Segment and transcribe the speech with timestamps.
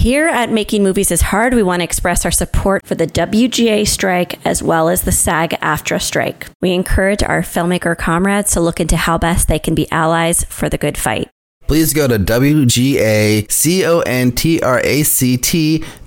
[0.00, 3.86] Here at Making Movies is Hard, we want to express our support for the WGA
[3.86, 6.46] strike as well as the SAG AFTRA strike.
[6.62, 10.70] We encourage our filmmaker comrades to look into how best they can be allies for
[10.70, 11.28] the good fight.
[11.66, 13.44] Please go to WGACONTRACT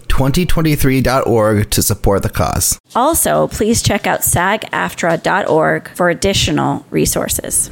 [0.07, 2.79] 2023.org to support the cause.
[2.95, 7.69] Also, please check out sagaftra.org for additional resources.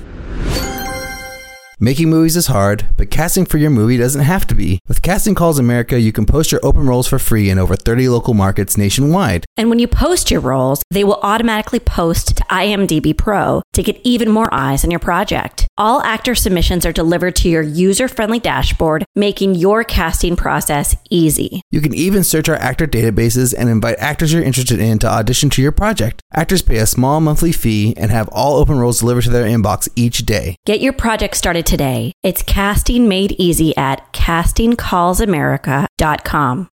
[1.84, 4.78] Making movies is hard, but casting for your movie doesn't have to be.
[4.88, 8.08] With Casting Calls America, you can post your open roles for free in over 30
[8.08, 9.48] local markets nationwide.
[9.58, 14.00] And when you post your roles, they will automatically post to IMDb Pro to get
[14.04, 15.68] even more eyes on your project.
[15.76, 21.64] All actor submissions are delivered to your user friendly dashboard, making your casting process easy.
[21.72, 25.50] You can even search our actor databases and invite actors you're interested in to audition
[25.50, 26.22] to your project.
[26.32, 29.90] Actors pay a small monthly fee and have all open roles delivered to their inbox
[29.96, 30.58] each day.
[30.68, 32.12] Get your project started today.
[32.22, 36.68] It's casting made easy at castingcallsamerica.com.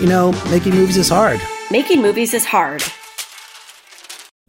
[0.00, 1.40] You know, making movies is hard.
[1.70, 2.82] Making movies is hard.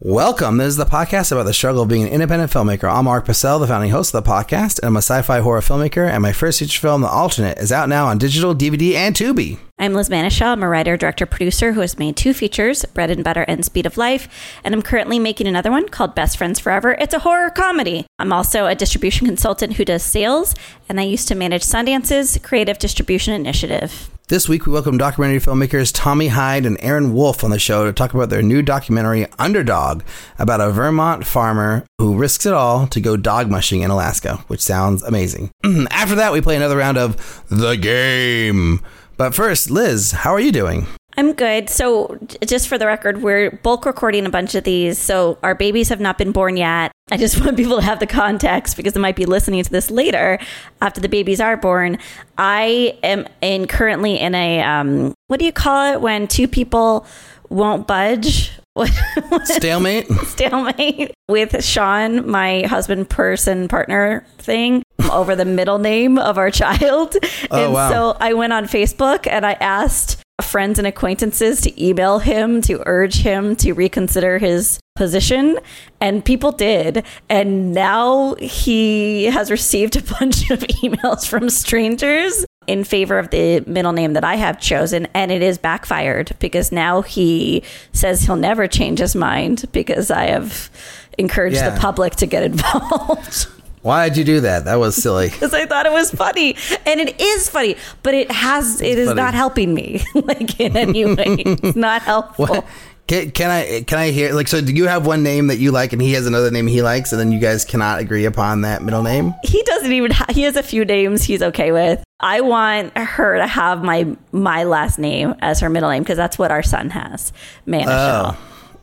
[0.06, 0.58] Welcome.
[0.58, 2.92] This is the podcast about the struggle of being an independent filmmaker.
[2.92, 6.06] I'm Mark Purcell, the founding host of the podcast, and I'm a sci-fi horror filmmaker.
[6.06, 9.56] And my first feature film, The Alternate, is out now on digital, DVD, and Tubi.
[9.78, 10.44] I'm Liz Manashil.
[10.44, 13.86] I'm a writer, director, producer who has made two features, Bread and Butter and Speed
[13.86, 14.28] of Life,
[14.62, 16.98] and I'm currently making another one called Best Friends Forever.
[17.00, 18.04] It's a horror comedy.
[18.18, 20.54] I'm also a distribution consultant who does sales,
[20.86, 24.10] and I used to manage Sundance's creative distribution initiative.
[24.28, 27.92] This week, we welcome documentary filmmakers Tommy Hyde and Aaron Woolf on the show to
[27.92, 30.02] talk about their new documentary, Underdog,
[30.38, 34.62] about a Vermont farmer who risks it all to go dog mushing in Alaska, which
[34.62, 35.50] sounds amazing.
[35.90, 38.80] After that, we play another round of The Game.
[39.18, 40.86] But first, Liz, how are you doing?
[41.16, 41.70] I'm good.
[41.70, 44.98] So, just for the record, we're bulk recording a bunch of these.
[44.98, 46.92] So, our babies have not been born yet.
[47.10, 49.90] I just want people to have the context because they might be listening to this
[49.90, 50.38] later
[50.80, 51.98] after the babies are born.
[52.36, 57.06] I am in currently in a um, what do you call it when two people
[57.48, 58.50] won't budge?
[59.44, 60.08] Stalemate?
[60.24, 64.82] Stalemate with Sean, my husband, person, partner thing
[65.12, 67.16] over the middle name of our child.
[67.52, 67.88] Oh, and wow.
[67.90, 72.82] so I went on Facebook and I asked friends and acquaintances to email him to
[72.86, 75.56] urge him to reconsider his position
[76.00, 82.82] and people did and now he has received a bunch of emails from strangers in
[82.82, 87.02] favor of the middle name that I have chosen and it is backfired because now
[87.02, 87.62] he
[87.92, 90.68] says he'll never change his mind because I have
[91.16, 91.70] encouraged Yeah.
[91.70, 93.46] the public to get involved
[93.84, 94.64] Why did you do that?
[94.64, 95.28] That was silly.
[95.30, 96.56] because I thought it was funny,
[96.86, 99.20] and it is funny, but it has it is funny.
[99.20, 101.24] not helping me like in any way.
[101.62, 102.46] It's not helpful.
[102.48, 102.66] What?
[103.06, 104.62] Can, can I can I hear like so?
[104.62, 107.12] Do you have one name that you like and he has another name he likes,
[107.12, 109.34] and then you guys cannot agree upon that middle name?
[109.44, 110.10] He doesn't even.
[110.12, 112.02] Ha- he has a few names he's okay with.
[112.20, 116.38] I want her to have my my last name as her middle name because that's
[116.38, 117.30] what our son has,
[117.66, 118.36] Manashil.
[118.36, 118.38] Oh.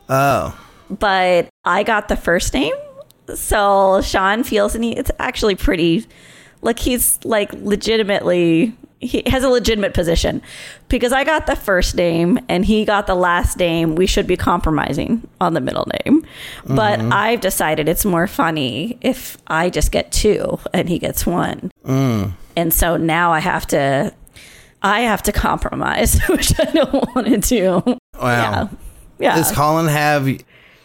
[0.09, 0.59] oh,
[0.95, 2.75] But I got the first name,
[3.35, 6.07] so Sean feels, and he, it's actually pretty.
[6.61, 10.41] Like he's like legitimately he has a legitimate position
[10.87, 13.95] because I got the first name and he got the last name.
[13.95, 16.25] We should be compromising on the middle name,
[16.67, 17.11] but mm-hmm.
[17.11, 22.31] I've decided it's more funny if I just get two and he gets one, mm.
[22.55, 24.13] and so now I have to.
[24.83, 27.83] I have to compromise, which I don't want to do.
[27.85, 27.99] wow.
[28.19, 28.67] Yeah.
[29.19, 29.35] Yeah.
[29.35, 30.27] Does Colin have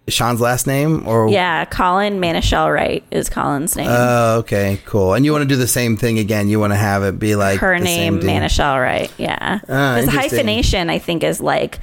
[0.08, 1.28] Sean's last name or?
[1.28, 3.88] Yeah, Colin Manashil Wright is Colin's name.
[3.90, 5.14] Oh, okay, cool.
[5.14, 6.48] And you want to do the same thing again?
[6.48, 8.20] You want to have it be like Her name?
[8.20, 9.10] Manischel Wright.
[9.18, 10.30] Yeah, Ah, because interesting.
[10.38, 11.80] hyphenation, I think, is like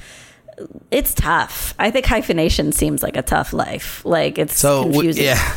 [0.90, 1.74] it's tough.
[1.78, 4.04] I think hyphenation seems like a tough life.
[4.04, 5.24] Like it's So confusing.
[5.24, 5.54] yeah,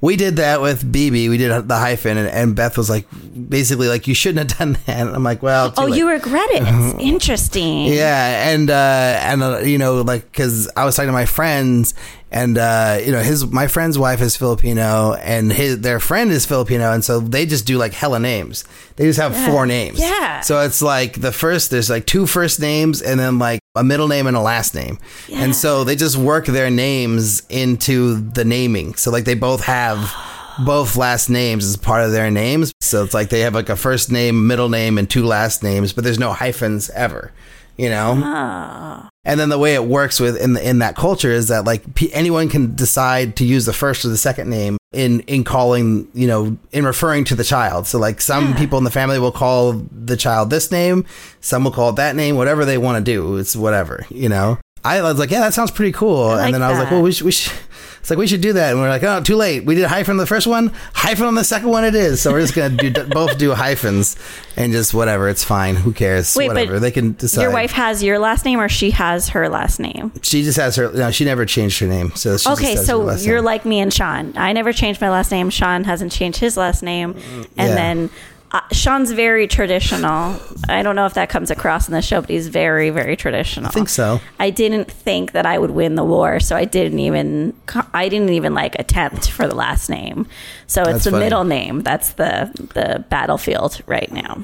[0.00, 1.28] we did that with BB.
[1.28, 3.06] We did the hyphen, and, and Beth was like,
[3.48, 4.88] basically like, you shouldn't have done that.
[5.00, 5.98] And I'm like, well, too Oh, late.
[5.98, 6.62] you regret it.
[6.66, 7.86] It's interesting.
[7.92, 11.92] Yeah, and uh, and uh, you know, like because I was talking to my friends,
[12.30, 16.46] and uh, you know, his my friend's wife is Filipino, and his their friend is
[16.46, 18.64] Filipino, and so they just do like hella names.
[18.96, 19.98] They just have four names.
[19.98, 20.40] Yeah.
[20.42, 24.08] So it's like the first there's like two first names, and then like a middle
[24.08, 24.98] name and a last name,
[25.28, 25.42] Yeah.
[25.42, 28.94] and so they just work their names into the naming.
[28.94, 30.12] So like they both have.
[30.66, 32.74] Both last names as part of their names.
[32.82, 35.94] So it's like they have like a first name, middle name, and two last names,
[35.94, 37.32] but there's no hyphens ever,
[37.78, 38.20] you know?
[38.22, 39.08] Ah.
[39.24, 41.94] And then the way it works with in the, in that culture is that like
[41.94, 46.08] p- anyone can decide to use the first or the second name in in calling
[46.14, 47.86] you know in referring to the child.
[47.86, 51.04] So like some people in the family will call the child this name,
[51.40, 53.36] some will call it that name, whatever they want to do.
[53.36, 54.58] It's whatever you know.
[54.82, 56.28] I was like, yeah, that sounds pretty cool.
[56.28, 57.52] like and then I was like, well, we should, we should.
[58.00, 59.64] It's like we should do that, and we're like, oh, too late.
[59.64, 61.84] We did hyphen on the first one, hyphen on the second one.
[61.84, 64.16] It is so we're just gonna do both do hyphens
[64.56, 65.28] and just whatever.
[65.28, 65.76] It's fine.
[65.76, 66.34] Who cares?
[66.34, 67.42] Wait, whatever they can decide.
[67.42, 70.12] Your wife has your last name, or she has her last name.
[70.22, 70.90] she just has her.
[70.92, 72.12] No, she never changed her name.
[72.16, 73.44] So she just Okay, her so you're name.
[73.44, 74.32] like me and Sean.
[74.36, 75.50] I never changed my last name.
[75.50, 77.74] Sean hasn't changed his last name, and yeah.
[77.74, 78.10] then
[78.52, 80.36] uh, Sean's very traditional.
[80.68, 83.68] I don't know if that comes across in the show, but he's very, very traditional.
[83.68, 84.20] I think so.
[84.40, 87.54] I didn't think that I would win the war, so I didn't even.
[87.94, 90.26] I didn't even like attempt for the last name.
[90.66, 91.24] So it's That's the funny.
[91.24, 91.82] middle name.
[91.82, 94.42] That's the the battlefield right now.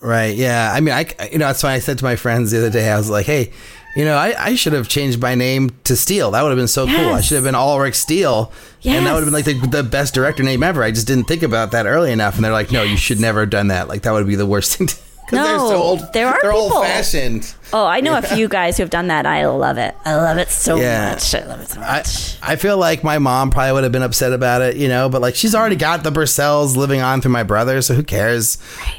[0.00, 0.36] Right.
[0.36, 0.72] Yeah.
[0.72, 2.88] I mean, I, you know, that's why I said to my friends the other day,
[2.90, 3.52] I was like, hey,
[3.98, 6.30] you know, I, I should have changed my name to Steele.
[6.30, 7.12] That would have been so cool.
[7.14, 8.52] I should have been Ulrich Steele.
[8.84, 10.84] And that would have been like the, the best director name ever.
[10.84, 12.36] I just didn't think about that early enough.
[12.36, 13.88] And they're like, no, you should never have done that.
[13.88, 14.96] Like, that would be the worst thing to
[15.30, 16.12] Because they're so No, old.
[16.14, 17.52] there are they're people- old fashioned.
[17.72, 19.26] Oh, I know a few guys who have done that.
[19.26, 19.94] I love it.
[20.06, 21.10] I love it so Yeah.
[21.10, 21.34] much.
[21.34, 22.36] I love it so much.
[22.42, 25.20] I feel like my mom probably would have been upset about it, you know, but
[25.20, 28.56] like she's already got the Purcells living on through my brother, so who cares?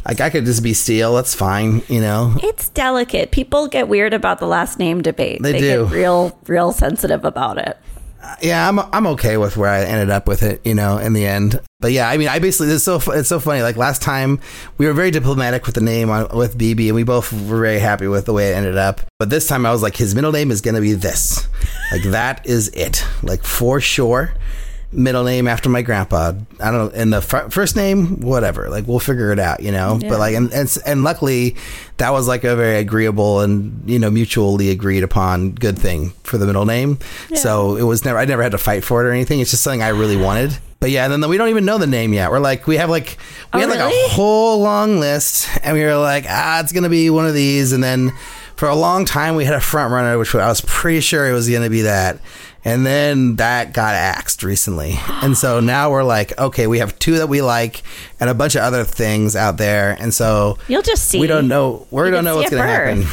[0.07, 2.35] Like I could just be Steele, that's fine, you know.
[2.43, 3.31] It's delicate.
[3.31, 5.41] People get weird about the last name debate.
[5.41, 5.85] They they do.
[5.85, 7.75] get real, real sensitive about it.
[8.41, 11.25] Yeah, I'm I'm okay with where I ended up with it, you know, in the
[11.25, 11.59] end.
[11.79, 13.61] But yeah, I mean, I basically it's so it's so funny.
[13.61, 14.39] Like last time,
[14.77, 17.79] we were very diplomatic with the name on, with BB, and we both were very
[17.79, 19.01] happy with the way it ended up.
[19.17, 21.47] But this time, I was like, his middle name is gonna be this,
[21.91, 24.33] like that is it, like for sure.
[24.91, 26.33] Middle name after my grandpa.
[26.59, 26.91] I don't know.
[26.99, 28.69] And the fir- first name, whatever.
[28.69, 29.99] Like we'll figure it out, you know.
[30.01, 30.09] Yeah.
[30.09, 31.55] But like, and, and and luckily,
[31.97, 36.39] that was like a very agreeable and you know mutually agreed upon good thing for
[36.39, 36.97] the middle name.
[37.35, 38.17] So it was never.
[38.17, 39.39] I never had to fight for it or anything.
[39.41, 40.57] It's just something I really wanted.
[40.79, 42.31] But yeah, and then we don't even know the name yet.
[42.31, 43.17] We're like, we have like,
[43.53, 44.05] we Oh, had like really?
[44.05, 47.73] a whole long list, and we were like, ah, it's gonna be one of these.
[47.73, 48.11] And then
[48.55, 51.33] for a long time, we had a front runner, which I was pretty sure it
[51.33, 52.17] was gonna be that.
[52.65, 54.95] And then that got axed recently.
[55.07, 57.83] And so now we're like, okay, we have two that we like
[58.19, 59.95] and a bunch of other things out there.
[59.99, 61.19] And so You'll just see.
[61.19, 61.87] we don't know.
[61.89, 63.05] We don't know what's going to happen.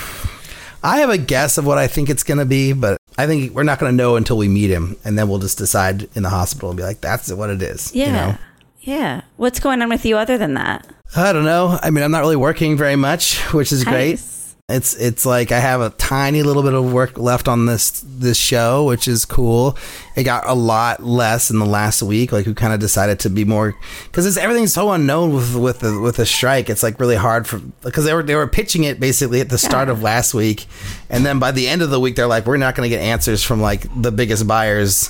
[0.82, 3.52] I have a guess of what I think it's going to be, but I think
[3.54, 6.22] we're not going to know until we meet him, and then we'll just decide in
[6.22, 8.06] the hospital and be like, "That's what it is." Yeah.
[8.06, 8.38] You know?
[8.82, 9.20] Yeah.
[9.36, 10.86] What's going on with you other than that?
[11.16, 11.78] I don't know.
[11.82, 14.20] I mean, I'm not really working very much, which is great.
[14.68, 18.36] It's it's like I have a tiny little bit of work left on this this
[18.36, 19.78] show, which is cool.
[20.16, 22.32] It got a lot less in the last week.
[22.32, 23.76] Like we kind of decided to be more
[24.06, 26.68] because it's everything's so unknown with with the with the strike.
[26.68, 29.56] It's like really hard for because they were they were pitching it basically at the
[29.58, 29.92] start Yeah.
[29.92, 30.66] of last week,
[31.10, 33.02] and then by the end of the week they're like we're not going to get
[33.04, 35.08] answers from like the biggest buyers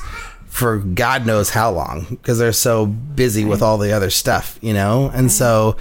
[0.48, 4.74] for God knows how long because they're so busy with all the other stuff, you
[4.74, 5.78] know, and so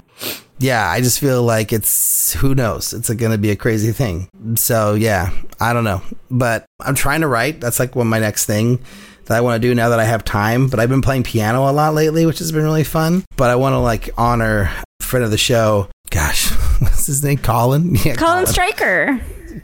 [0.58, 2.92] yeah, I just feel like it's who knows.
[2.92, 4.28] It's going to be a crazy thing.
[4.56, 5.30] So yeah,
[5.60, 7.60] I don't know, but I'm trying to write.
[7.60, 8.80] That's like one my next thing
[9.26, 10.68] that I want to do now that I have time.
[10.68, 13.24] But I've been playing piano a lot lately, which has been really fun.
[13.36, 14.70] But I want to like honor
[15.00, 15.88] a friend of the show.
[16.10, 16.50] Gosh,
[16.80, 17.38] what's his name?
[17.38, 17.96] Colin.
[18.04, 19.20] Yeah, Colin Striker.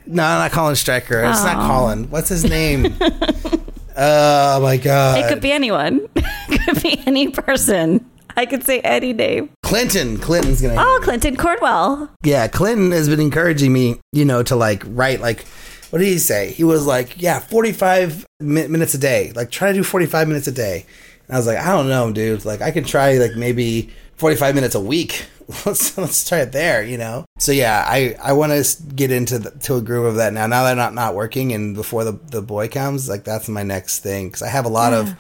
[0.06, 1.22] No, not Colin Stryker.
[1.24, 1.66] It's not Oh.
[1.68, 2.10] Colin.
[2.10, 2.94] What's his name?
[3.96, 5.18] oh my god.
[5.18, 6.08] It could be anyone.
[6.16, 8.04] it could be any person.
[8.36, 9.50] I could say any name.
[9.62, 10.18] Clinton.
[10.18, 10.76] Clinton's gonna.
[10.78, 12.10] Oh, Clinton Cordwell.
[12.24, 15.44] yeah, Clinton has been encouraging me, you know, to like write like
[15.90, 16.52] what did he say?
[16.52, 19.30] He was like, yeah, 45 mi- minutes a day.
[19.36, 20.86] Like try to do 45 minutes a day.
[21.28, 22.46] And I was like, I don't know, dude.
[22.46, 25.26] Like I could try like maybe 45 minutes a week.
[25.66, 27.26] Let's let's try it there, you know.
[27.38, 30.46] So yeah, I I want to get into the, to a groove of that now.
[30.46, 33.62] Now that I'm not not working and before the the boy comes, like that's my
[33.64, 35.14] next thing cuz I have a lot of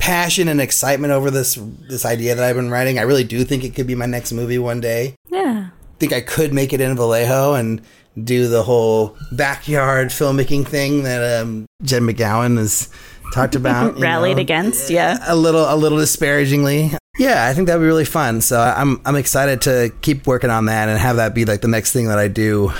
[0.00, 1.54] passion and excitement over this
[1.88, 2.98] this idea that I've been writing.
[2.98, 5.68] I really do think it could be my next movie one day Yeah.
[5.70, 7.80] I think I could make it in Vallejo and
[8.24, 12.88] do the whole backyard filmmaking thing that um, Jen McGowan has
[13.32, 13.98] talked about.
[13.98, 14.40] Rallied know.
[14.40, 14.90] against.
[14.90, 15.18] Yeah.
[15.26, 16.90] a little, a little disparagingly.
[17.18, 18.40] Yeah, I think that'd be really fun.
[18.40, 21.68] So I'm, I'm excited to keep working on that and have that be like the
[21.68, 22.72] next thing that I do.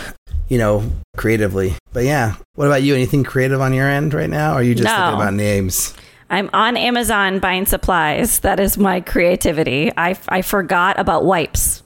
[0.49, 1.75] You know, creatively.
[1.93, 2.95] But yeah, what about you?
[2.97, 4.53] Anything creative on your end right now?
[4.53, 4.97] Or are you just No.
[4.97, 5.95] thinking about names?
[6.31, 8.41] I'm on Amazon buying supplies.
[8.41, 9.91] That is my creativity.
[9.97, 11.83] I, I forgot about wipes.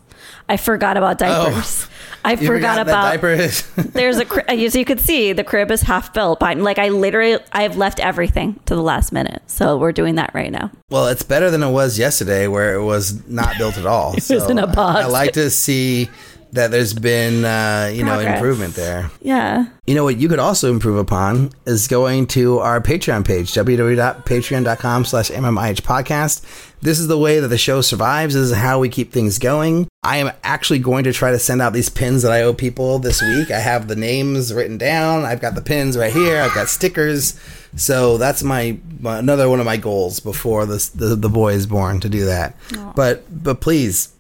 [0.48, 1.26] I forgot about oh.
[1.26, 1.88] diapers.
[2.26, 5.70] I You forgot, that about diaper is- there's a as you could see the crib
[5.70, 6.40] is half built.
[6.40, 9.42] But like I literally I've left everything to the last minute.
[9.46, 10.70] So we're doing that right now.
[10.90, 14.14] Well, it's better than it was yesterday, where it was not built at all.
[14.16, 15.04] it was in a uh, box.
[15.04, 16.08] I like to see
[16.54, 19.10] that there's been, uh, you know, improvement there.
[19.20, 19.66] Yeah.
[19.86, 25.04] You know what you could also improve upon is going to our Patreon page, www.patreon.com
[25.04, 26.44] slash MMIH podcast.
[26.80, 28.34] This is the way that the show survives.
[28.34, 29.88] This is how we keep things going.
[30.04, 33.00] I am actually going to try to send out these pins that I owe people
[33.00, 33.50] this week.
[33.50, 35.24] I have the names written down.
[35.24, 36.40] I've got the pins right here.
[36.40, 37.40] I've got stickers.
[37.74, 41.66] So that's my, my another one of my goals before this, the the boy is
[41.66, 42.56] born to do that.
[42.68, 42.94] Aww.
[42.94, 44.14] But but please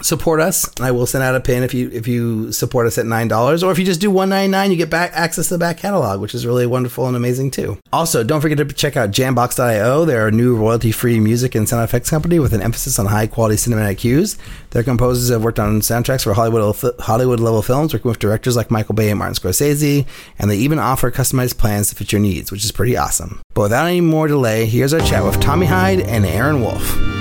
[0.00, 3.06] support us i will send out a pin if you if you support us at
[3.06, 5.76] nine dollars or if you just do 199 you get back access to the back
[5.76, 7.76] catalog which is really wonderful and amazing too.
[7.92, 11.82] Also don't forget to check out jambox.io they're a new royalty free music and sound
[11.82, 14.36] effects company with an emphasis on high quality cinematic cues.
[14.70, 18.70] Their composers have worked on soundtracks for hollywood hollywood level films working with directors like
[18.70, 20.06] michael bay and martin scorsese
[20.38, 23.40] and they even offer customized plans to fit your needs which is pretty awesome.
[23.54, 27.17] But without any more delay here's our chat with tommy hyde and aaron woolf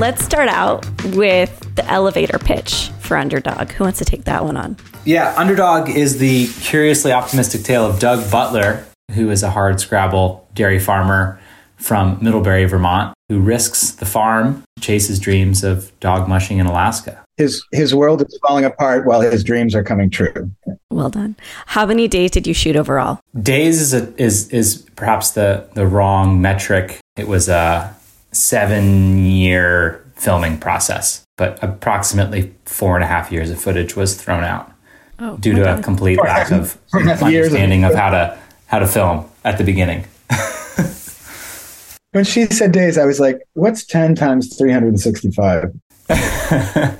[0.00, 3.70] let's start out with the elevator pitch for Underdog.
[3.72, 4.78] Who wants to take that one on?
[5.04, 10.48] Yeah, Underdog is the curiously optimistic tale of Doug Butler, who is a hard scrabble
[10.54, 11.38] dairy farmer
[11.76, 17.22] from Middlebury, Vermont, who risks the farm, chases dreams of dog mushing in Alaska.
[17.36, 20.50] His his world is falling apart while his dreams are coming true.
[20.90, 21.36] Well done.
[21.66, 23.20] How many days did you shoot overall?
[23.42, 27.00] Days is a, is is perhaps the the wrong metric.
[27.16, 27.94] It was a
[28.32, 34.44] seven year filming process, but approximately four and a half years of footage was thrown
[34.44, 34.72] out
[35.18, 39.58] oh, due to a complete lack of understanding of how to how to film at
[39.58, 40.04] the beginning.
[42.12, 45.72] when she said days, I was like, "What's ten times three hundred and sixty-five?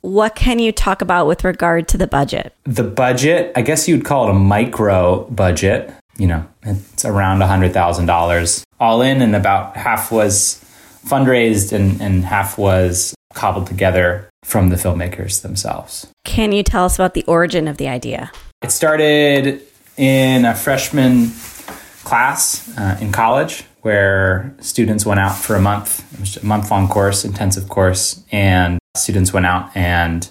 [0.00, 2.54] what can you talk about with regard to the budget?
[2.64, 7.46] The budget, I guess you'd call it a micro budget you know, it's around a
[7.46, 10.64] $100,000 all in, and about half was
[11.06, 16.06] fundraised and, and half was cobbled together from the filmmakers themselves.
[16.24, 18.32] Can you tell us about the origin of the idea?
[18.62, 19.62] It started
[19.96, 21.30] in a freshman
[22.04, 26.12] class uh, in college where students went out for a month.
[26.14, 30.28] It was a month long course, intensive course, and students went out and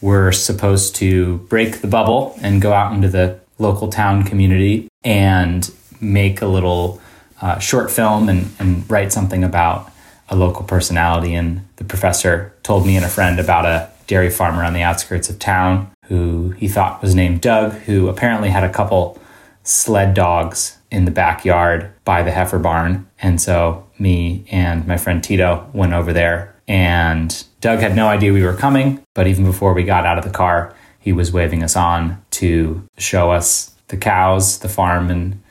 [0.00, 5.70] were supposed to break the bubble and go out into the local town community and
[6.00, 7.00] make a little
[7.40, 9.90] uh, short film and, and write something about
[10.28, 11.34] a local personality.
[11.34, 15.28] And the professor told me and a friend about a dairy farmer on the outskirts
[15.28, 19.20] of town who he thought was named Doug, who apparently had a couple
[19.62, 23.06] sled dogs in the backyard by the heifer barn.
[23.20, 28.32] And so me and my friend Tito went over there and Doug had no idea
[28.32, 31.62] we were coming, but even before we got out of the car, he was waving
[31.62, 35.42] us on to show us the cows, the farm, and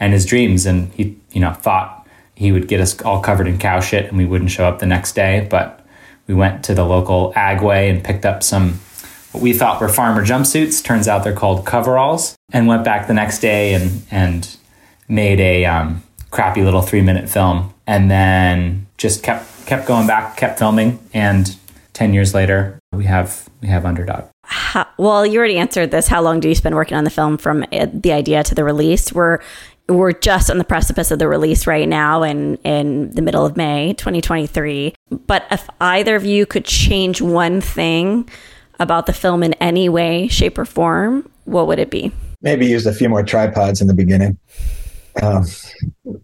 [0.00, 0.66] and his dreams.
[0.66, 4.18] And he, you know, thought he would get us all covered in cow shit, and
[4.18, 5.46] we wouldn't show up the next day.
[5.48, 5.84] But
[6.26, 8.80] we went to the local Agway and picked up some
[9.32, 10.82] what we thought were farmer jumpsuits.
[10.82, 12.36] Turns out they're called coveralls.
[12.52, 14.56] And went back the next day and and
[15.08, 17.74] made a um, crappy little three minute film.
[17.86, 21.56] And then just kept kept going back, kept filming, and
[21.92, 24.24] ten years later, we have we have Underdog.
[24.44, 26.06] How, well, you already answered this.
[26.06, 29.12] How long do you spend working on the film from the idea to the release?
[29.12, 29.40] We're
[29.88, 33.56] we're just on the precipice of the release right now in in the middle of
[33.56, 34.94] May 2023.
[35.26, 38.28] But if either of you could change one thing
[38.80, 42.12] about the film in any way, shape, or form, what would it be?
[42.42, 44.38] Maybe use a few more tripods in the beginning.
[45.22, 45.46] Um,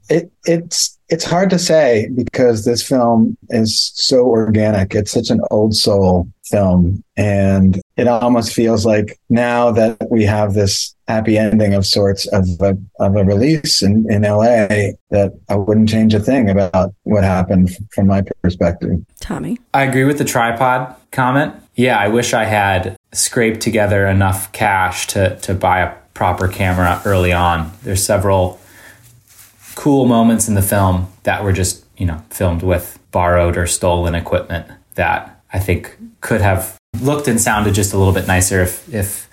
[0.09, 4.95] it, it's it's hard to say because this film is so organic.
[4.95, 10.55] It's such an old soul film, and it almost feels like now that we have
[10.55, 15.57] this happy ending of sorts of a, of a release in, in LA that I
[15.57, 19.05] wouldn't change a thing about what happened from my perspective.
[19.21, 21.55] Tommy, I agree with the tripod comment.
[21.75, 27.01] Yeah, I wish I had scraped together enough cash to to buy a proper camera
[27.05, 27.73] early on.
[27.83, 28.60] There's several
[29.75, 34.15] cool moments in the film that were just, you know, filmed with borrowed or stolen
[34.15, 38.93] equipment that I think could have looked and sounded just a little bit nicer if,
[38.93, 39.29] if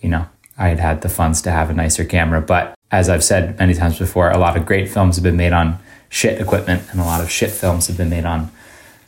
[0.00, 0.26] you know,
[0.58, 2.40] I had had the funds to have a nicer camera.
[2.40, 5.52] But as I've said many times before, a lot of great films have been made
[5.52, 5.78] on
[6.08, 8.50] shit equipment and a lot of shit films have been made on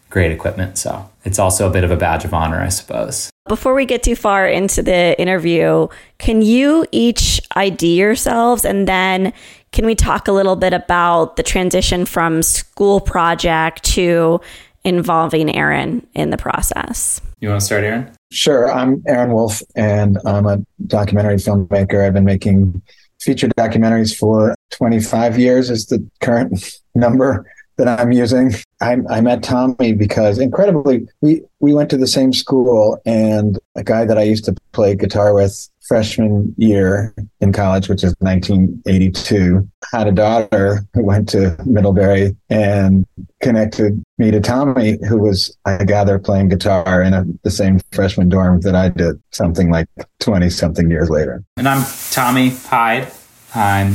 [0.08, 0.78] great equipment.
[0.78, 3.30] So it's also a bit of a badge of honor, I suppose.
[3.48, 9.32] Before we get too far into the interview, can you each ID yourselves and then
[9.72, 14.40] can we talk a little bit about the transition from school project to
[14.84, 17.20] involving Aaron in the process?
[17.40, 18.14] You want to start, Aaron?
[18.30, 18.72] Sure.
[18.72, 22.06] I'm Aaron Woolf, and I'm a documentary filmmaker.
[22.06, 22.80] I've been making
[23.20, 28.52] feature documentaries for 25 years, is the current number that I'm using.
[28.80, 33.82] I, I met Tommy because incredibly, we, we went to the same school and a
[33.82, 39.68] guy that I used to play guitar with freshman year in college, which is 1982,
[39.92, 43.04] had a daughter who went to Middlebury and
[43.42, 48.28] connected me to Tommy, who was, I gather, playing guitar in a, the same freshman
[48.28, 49.88] dorm that I did, something like
[50.20, 51.42] 20 something years later.
[51.56, 53.12] And I'm Tommy Hyde.
[53.54, 53.94] I'm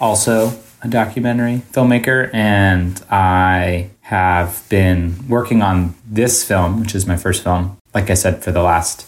[0.00, 0.52] also
[0.82, 7.44] a documentary filmmaker, and I have been working on this film, which is my first
[7.44, 9.06] film, like I said, for the last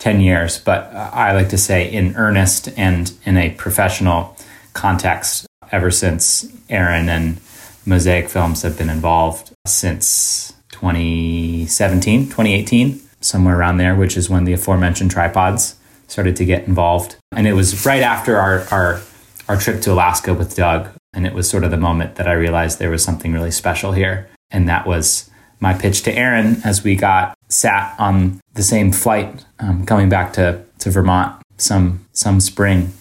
[0.00, 4.36] 10 years, but I like to say in earnest and in a professional
[4.72, 7.38] context ever since Aaron and
[7.86, 14.54] Mosaic Films have been involved since 2017, 2018, somewhere around there, which is when the
[14.54, 15.76] aforementioned tripods
[16.08, 17.16] started to get involved.
[17.32, 19.00] And it was right after our, our,
[19.48, 20.88] our trip to Alaska with Doug.
[21.12, 23.92] And it was sort of the moment that I realized there was something really special
[23.92, 24.28] here.
[24.50, 25.30] And that was
[25.60, 30.32] my pitch to Aaron as we got sat on the same flight um, coming back
[30.34, 32.92] to, to Vermont some some spring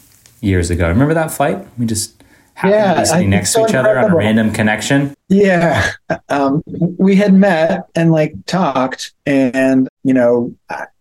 [0.42, 0.90] years ago.
[0.90, 1.66] Remember that flight?
[1.78, 2.22] We just
[2.56, 5.14] happened yeah, to be sitting next so to each other on a random connection.
[5.30, 5.92] Yeah,
[6.30, 6.64] um,
[6.98, 10.54] we had met and like talked, and you know,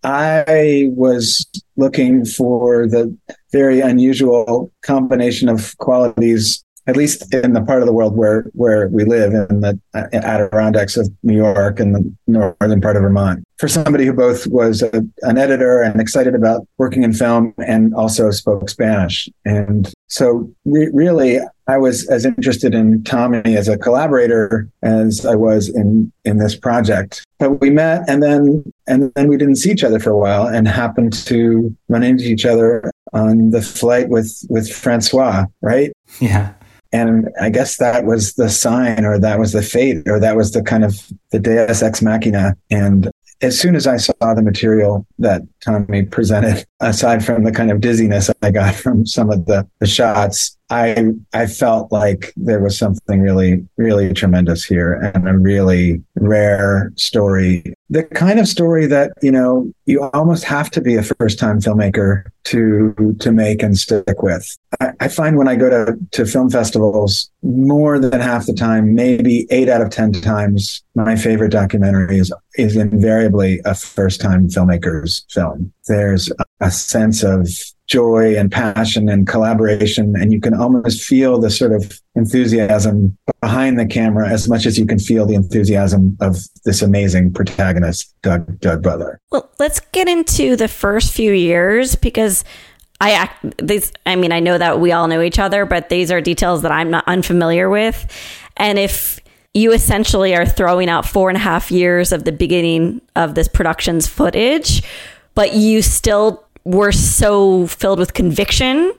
[0.05, 1.45] I was
[1.77, 3.17] looking for the
[3.51, 8.89] very unusual combination of qualities at least in the part of the world where where
[8.89, 13.45] we live in the uh, Adirondacks of New York and the northern part of Vermont.
[13.59, 17.95] For somebody who both was a, an editor and excited about working in film and
[17.95, 23.77] also spoke Spanish, and so re- really I was as interested in Tommy as a
[23.77, 27.27] collaborator as I was in in this project.
[27.39, 30.47] But we met and then and then we didn't see each other for a while
[30.47, 35.93] and happened to run into each other on the flight with with Francois, right?
[36.21, 36.55] Yeah.
[36.93, 40.53] And I guess that was the sign or that was the fate or that was
[40.53, 42.57] the kind of the deus ex machina.
[42.71, 47.71] And as soon as I saw the material that Tommy presented, aside from the kind
[47.71, 52.61] of dizziness I got from some of the, the shots, I I felt like there
[52.61, 57.73] was something really, really tremendous here and a really rare story.
[57.89, 61.61] The kind of story that, you know, you almost have to be a first time
[61.61, 64.59] filmmaker to to make and stick with.
[64.81, 68.95] I, I find when I go to, to film festivals, more than half the time,
[68.95, 74.49] maybe eight out of ten times, my favorite documentary is is invariably a first time
[74.49, 75.48] filmmaker's film.
[75.87, 76.31] There's
[76.61, 77.49] a sense of
[77.89, 80.15] joy and passion and collaboration.
[80.17, 84.79] And you can almost feel the sort of enthusiasm behind the camera as much as
[84.79, 89.21] you can feel the enthusiasm of this amazing protagonist, Doug, Doug Butler.
[89.31, 92.45] Well, let's get into the first few years because
[93.01, 96.11] I act these, I mean, I know that we all know each other, but these
[96.11, 98.07] are details that I'm not unfamiliar with.
[98.57, 99.19] And if
[99.55, 103.49] you essentially are throwing out four and a half years of the beginning of this
[103.49, 104.83] production's footage,
[105.39, 108.93] but you still were so filled with conviction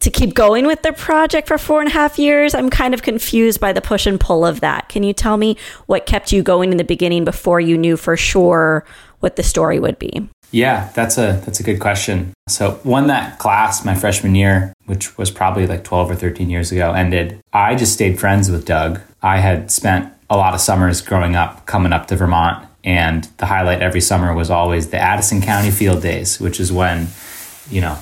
[0.00, 2.54] to keep going with the project for four and a half years.
[2.54, 4.90] I'm kind of confused by the push and pull of that.
[4.90, 8.14] Can you tell me what kept you going in the beginning before you knew for
[8.14, 8.84] sure
[9.20, 10.28] what the story would be?
[10.50, 12.34] Yeah, that's a that's a good question.
[12.50, 16.72] So when that class, my freshman year, which was probably like 12 or 13 years
[16.72, 19.00] ago, ended, I just stayed friends with Doug.
[19.22, 23.46] I had spent a lot of summers growing up coming up to Vermont and the
[23.46, 27.08] highlight every summer was always the Addison County Field Days, which is when,
[27.70, 27.98] you know,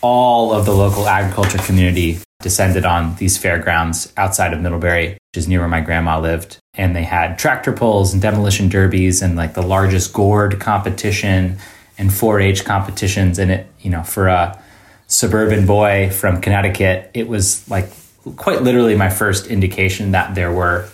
[0.00, 5.48] all of the local agriculture community descended on these fairgrounds outside of Middlebury, which is
[5.48, 6.58] near where my grandma lived.
[6.74, 11.58] And they had tractor pulls and demolition derbies and like the largest gourd competition
[11.98, 13.38] and 4 H competitions.
[13.38, 14.60] And it, you know, for a
[15.06, 17.88] suburban boy from Connecticut, it was like
[18.36, 20.88] quite literally my first indication that there were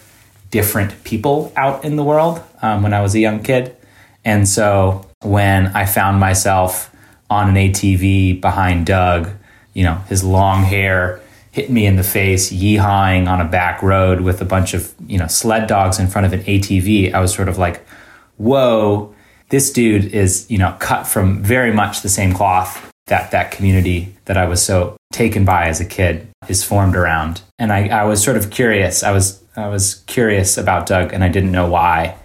[0.50, 3.76] different people out in the world um, when I was a young kid.
[4.24, 6.94] And so when I found myself
[7.30, 9.30] on an ATV behind Doug,
[9.74, 14.20] you know, his long hair hit me in the face, yeehawing on a back road
[14.20, 17.34] with a bunch of, you know, sled dogs in front of an ATV, I was
[17.34, 17.86] sort of like,
[18.36, 19.14] whoa,
[19.48, 24.14] this dude is, you know, cut from very much the same cloth that that community
[24.26, 27.40] that I was so taken by as a kid is formed around.
[27.58, 29.02] And I, I was sort of curious.
[29.02, 32.16] I was I was curious about Doug and I didn't know why.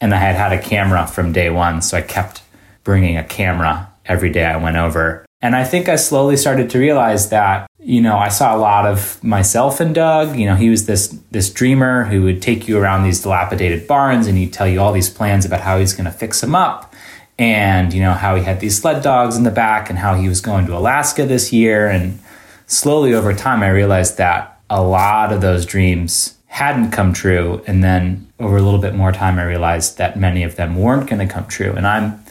[0.00, 2.42] And I had had a camera from day one, so I kept
[2.84, 5.24] bringing a camera every day I went over.
[5.40, 8.86] And I think I slowly started to realize that, you know, I saw a lot
[8.86, 10.36] of myself in Doug.
[10.36, 14.26] You know, he was this this dreamer who would take you around these dilapidated barns
[14.26, 16.94] and he'd tell you all these plans about how he's going to fix them up
[17.38, 20.28] and, you know, how he had these sled dogs in the back and how he
[20.28, 22.18] was going to Alaska this year and
[22.66, 27.62] slowly over time I realized that a lot of those dreams hadn't come true.
[27.66, 31.06] And then over a little bit more time, I realized that many of them weren't
[31.06, 31.72] going to come true.
[31.72, 32.24] And I'm,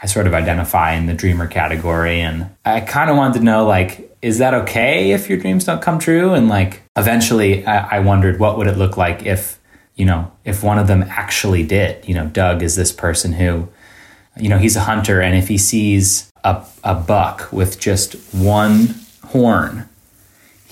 [0.00, 2.20] I sort of identify in the dreamer category.
[2.20, 5.82] And I kind of wanted to know, like, is that okay if your dreams don't
[5.82, 6.32] come true?
[6.32, 9.58] And like, eventually I, I wondered what would it look like if,
[9.96, 12.08] you know, if one of them actually did.
[12.08, 13.68] You know, Doug is this person who,
[14.36, 18.94] you know, he's a hunter, and if he sees a, a buck with just one
[19.24, 19.88] horn,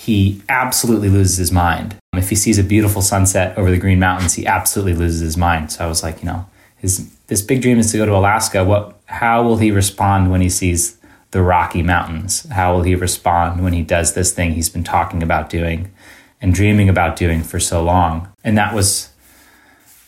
[0.01, 1.95] he absolutely loses his mind.
[2.15, 5.37] Um, if he sees a beautiful sunset over the Green Mountains, he absolutely loses his
[5.37, 5.73] mind.
[5.73, 6.47] So I was like, you know,
[6.79, 8.65] his this big dream is to go to Alaska.
[8.65, 8.99] What?
[9.05, 10.97] How will he respond when he sees
[11.33, 12.49] the Rocky Mountains?
[12.49, 15.93] How will he respond when he does this thing he's been talking about doing
[16.41, 18.27] and dreaming about doing for so long?
[18.43, 19.11] And that was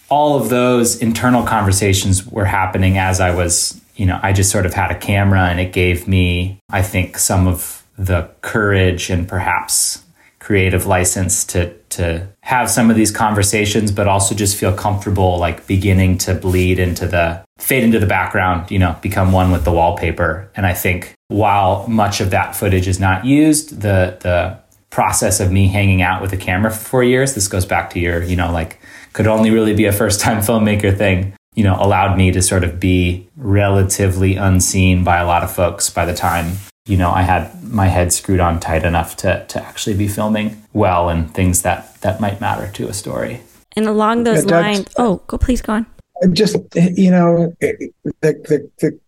[0.08, 4.64] all of those internal conversations were happening as I was, you know, I just sort
[4.64, 9.28] of had a camera and it gave me, I think, some of the courage and
[9.28, 10.04] perhaps
[10.42, 15.64] creative license to to have some of these conversations but also just feel comfortable like
[15.68, 19.70] beginning to bleed into the fade into the background you know become one with the
[19.70, 20.50] wallpaper.
[20.56, 24.58] And i think while much of that footage is not used the the
[24.90, 28.00] process of me hanging out with a camera for 4 years this goes back to
[28.00, 28.80] your you know like
[29.12, 32.64] could only really be a first time filmmaker thing you know allowed me to sort
[32.64, 37.22] of be relatively unseen by a lot of folks by the time you know, I
[37.22, 41.62] had my head screwed on tight enough to to actually be filming well and things
[41.62, 43.40] that that might matter to a story.
[43.76, 45.86] And along those yeah, lines, oh, go please go on.
[46.32, 47.90] Just you know, the,
[48.20, 48.98] the the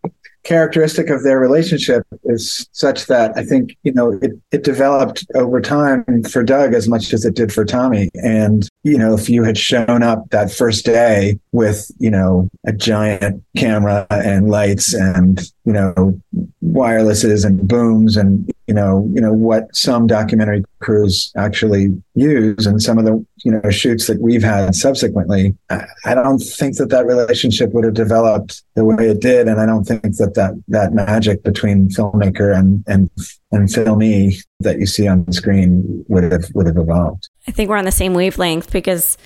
[0.44, 5.60] characteristic of their relationship is such that I think, you know, it, it developed over
[5.60, 8.10] time for Doug as much as it did for Tommy.
[8.22, 12.72] And, you know, if you had shown up that first day with, you know, a
[12.72, 16.20] giant camera and lights and, you know,
[16.62, 22.82] wirelesses and booms and, you know, you know, what some documentary crews actually use and
[22.82, 27.06] some of the, you know, shoots that we've had subsequently, I, don't think that that
[27.06, 29.48] relationship would have developed the way it did.
[29.48, 33.10] And I don't think that that that magic between filmmaker and and
[33.50, 37.28] and filmee that you see on the screen would have would have evolved.
[37.48, 39.16] I think we're on the same wavelength because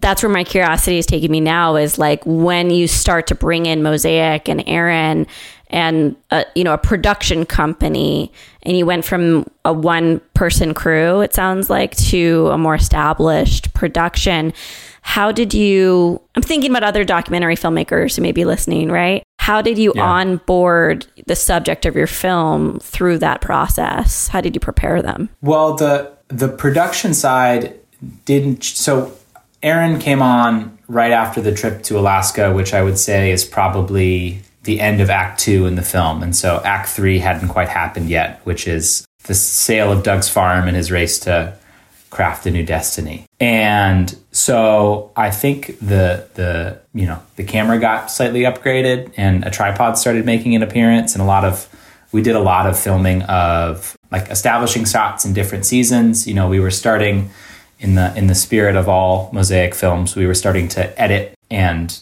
[0.00, 3.66] that's where my curiosity is taking me now is like when you start to bring
[3.66, 5.26] in mosaic and aaron
[5.68, 11.20] and a, you know a production company and you went from a one person crew
[11.20, 14.52] it sounds like to a more established production.
[15.02, 19.22] How did you i'm thinking about other documentary filmmakers who may be listening right?
[19.38, 20.02] How did you yeah.
[20.02, 24.28] onboard the subject of your film through that process?
[24.28, 25.28] How did you prepare them?
[25.42, 27.78] Well the the production side
[28.24, 29.12] didn't so
[29.62, 34.42] aaron came on right after the trip to alaska which i would say is probably
[34.64, 38.08] the end of act two in the film and so act three hadn't quite happened
[38.08, 41.56] yet which is the sale of doug's farm and his race to
[42.14, 43.26] craft a new destiny.
[43.40, 49.50] And so I think the the you know the camera got slightly upgraded and a
[49.50, 51.68] tripod started making an appearance and a lot of
[52.12, 56.26] we did a lot of filming of like establishing shots in different seasons.
[56.26, 57.30] You know, we were starting
[57.80, 62.00] in the in the spirit of all mosaic films, we were starting to edit and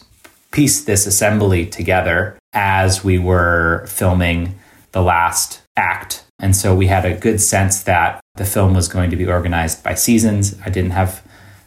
[0.51, 4.59] piece this assembly together as we were filming
[4.91, 6.25] the last act.
[6.39, 9.83] And so we had a good sense that the film was going to be organized
[9.83, 10.55] by seasons.
[10.65, 11.23] I didn't have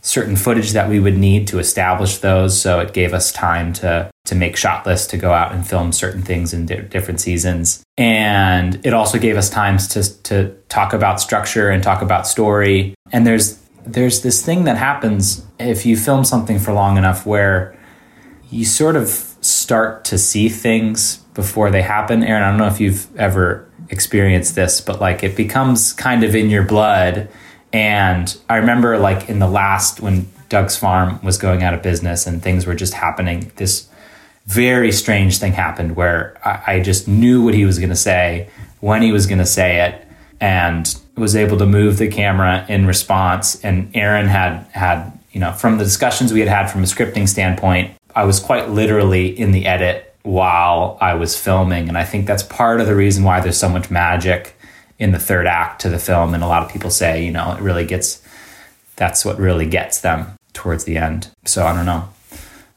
[0.06, 4.10] certain footage that we would need to establish those, so it gave us time to
[4.26, 7.84] to make shot lists to go out and film certain things in di- different seasons.
[7.96, 12.94] And it also gave us times to to talk about structure and talk about story.
[13.12, 17.76] And there's there's this thing that happens if you film something for long enough where
[18.50, 22.22] you sort of start to see things before they happen.
[22.22, 26.34] Aaron, I don't know if you've ever experienced this, but like it becomes kind of
[26.34, 27.28] in your blood.
[27.72, 32.26] And I remember like in the last when Doug's farm was going out of business
[32.26, 33.88] and things were just happening, this
[34.46, 38.48] very strange thing happened where I, I just knew what he was going to say,
[38.80, 40.06] when he was going to say it,
[40.40, 43.62] and was able to move the camera in response.
[43.64, 47.28] And Aaron had had you know from the discussions we had had from a scripting
[47.28, 51.88] standpoint, I was quite literally in the edit while I was filming.
[51.88, 54.56] And I think that's part of the reason why there's so much magic
[54.98, 56.32] in the third act to the film.
[56.32, 58.22] And a lot of people say, you know, it really gets,
[58.96, 61.28] that's what really gets them towards the end.
[61.44, 62.08] So I don't know.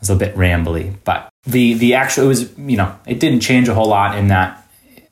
[0.02, 3.68] It's a bit rambly, but the, the actual, it was, you know, it didn't change
[3.68, 4.66] a whole lot in that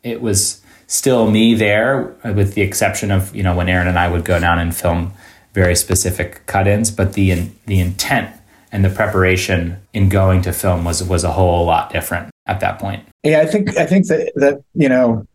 [0.04, 4.10] it was still me there with the exception of, you know, when Aaron and I
[4.10, 5.12] would go down and film
[5.54, 8.34] very specific cut-ins, but the, the intent
[8.72, 12.80] and the preparation in going to film was was a whole lot different at that
[12.80, 13.04] point.
[13.24, 15.26] Yeah, I think I think that that you know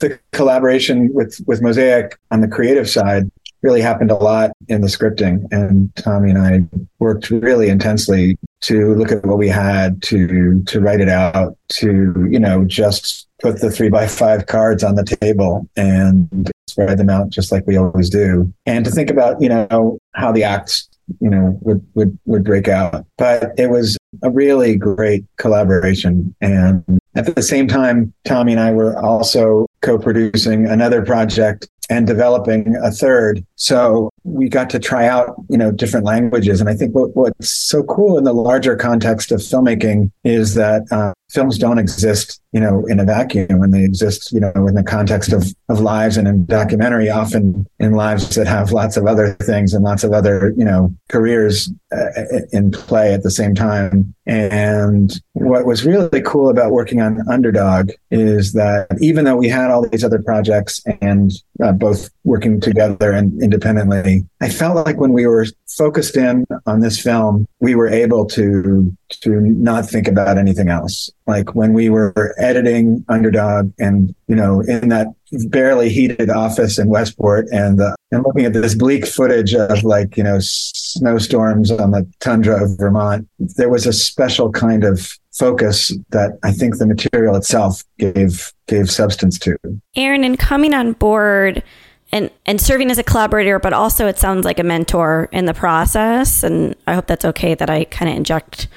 [0.00, 3.30] the collaboration with with Mosaic on the creative side
[3.62, 8.94] really happened a lot in the scripting, and Tommy and I worked really intensely to
[8.94, 13.60] look at what we had, to to write it out, to you know just put
[13.60, 17.76] the three by five cards on the table and spread them out just like we
[17.76, 20.88] always do, and to think about you know how the acts
[21.20, 23.06] you know would would would break out.
[23.18, 28.72] But it was a really great collaboration, and at the same time, Tommy and I
[28.72, 33.44] were also co-producing another project and developing a third.
[33.56, 36.60] So we got to try out, you know, different languages.
[36.60, 40.82] And I think what, what's so cool in the larger context of filmmaking is that
[40.90, 44.74] uh, films don't exist, you know, in a vacuum and they exist, you know, in
[44.74, 49.06] the context of, of lives and in documentary, often in lives that have lots of
[49.06, 52.06] other things and lots of other, you know, careers uh,
[52.52, 54.14] in play at the same time.
[54.26, 59.70] And what was really cool about working on Underdog is that even though we had
[59.70, 61.32] all these other projects and
[61.62, 66.80] uh, both working together and independently, I felt like when we were focused in on
[66.80, 71.10] this film, we were able to to not think about anything else.
[71.26, 75.08] Like when we were editing Underdog and you know in that
[75.48, 80.16] barely heated office in Westport and uh, and looking at this bleak footage of like
[80.16, 85.92] you know snowstorms on the tundra of Vermont, there was a special kind of focus
[86.10, 89.56] that I think the material itself gave gave substance to.
[89.96, 91.62] Aaron, in coming on board
[92.12, 95.54] and and serving as a collaborator, but also it sounds like a mentor in the
[95.54, 96.42] process.
[96.42, 98.68] And I hope that's okay that I kind of inject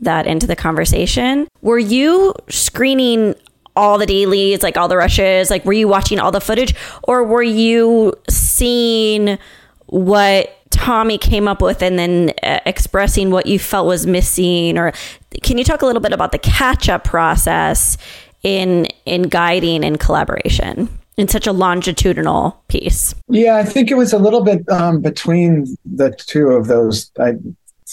[0.00, 1.48] that into the conversation.
[1.62, 3.34] Were you screening
[3.76, 5.50] all the dailies, like all the rushes?
[5.50, 9.38] Like, were you watching all the footage, or were you seeing
[9.86, 14.78] what Tommy came up with and then uh, expressing what you felt was missing?
[14.78, 14.92] Or
[15.42, 17.96] can you talk a little bit about the catch up process
[18.42, 20.88] in in guiding and collaboration?
[21.16, 23.14] In such a longitudinal piece?
[23.28, 27.10] Yeah, I think it was a little bit um, between the two of those.
[27.18, 27.34] I,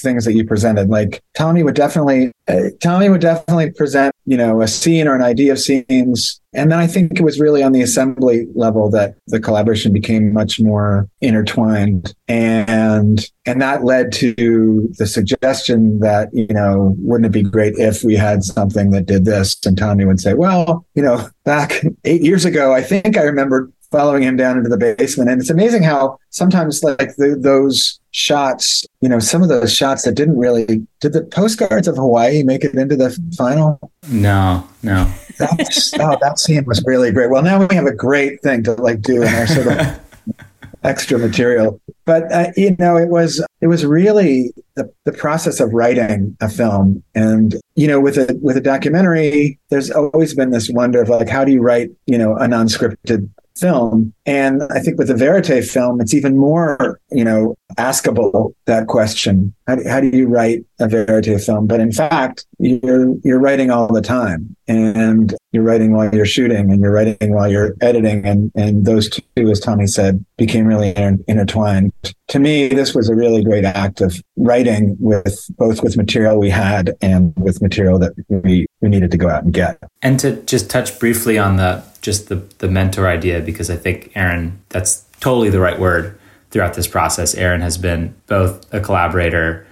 [0.02, 0.90] things that you presented.
[0.90, 5.22] Like Tommy would definitely, uh, Tommy would definitely present, you know, a scene or an
[5.22, 6.40] idea of scenes.
[6.54, 10.34] And then I think it was really on the assembly level that the collaboration became
[10.34, 12.14] much more intertwined.
[12.28, 18.04] And, and that led to the suggestion that, you know, wouldn't it be great if
[18.04, 19.58] we had something that did this?
[19.66, 23.72] And Tommy would say, well, you know, back eight years ago, I think I remember
[23.92, 25.30] following him down into the basement.
[25.30, 30.04] And it's amazing how sometimes like the, those shots, you know, some of those shots
[30.04, 33.80] that didn't really, did the postcards of Hawaii make it into the final?
[34.10, 35.12] No, no.
[35.38, 37.30] That's, oh, that scene was really great.
[37.30, 40.00] Well, now we have a great thing to like do in our sort of
[40.84, 41.80] extra material.
[42.06, 46.50] But, uh, you know, it was, it was really the, the process of writing a
[46.50, 47.04] film.
[47.14, 51.30] And, you know, with a, with a documentary, there's always been this wonder of like,
[51.30, 53.30] how do you write, you know, a non-scripted
[53.62, 54.14] film.
[54.26, 59.54] And I think with the Verite film, it's even more, you know, askable that question.
[59.68, 61.68] How do, how do you write a Verite film?
[61.68, 66.72] But in fact, you're you're writing all the time, and you're writing while you're shooting,
[66.72, 70.90] and you're writing while you're editing, and and those two, as Tommy said, became really
[70.96, 71.92] inter- intertwined.
[72.30, 76.50] To me, this was a really great act of writing with both with material we
[76.50, 79.78] had and with material that we we needed to go out and get.
[80.02, 84.12] And to just touch briefly on the just the the mentor idea, because I think
[84.16, 86.18] Aaron, that's totally the right word
[86.50, 87.36] throughout this process.
[87.36, 89.66] Aaron has been both a collaborator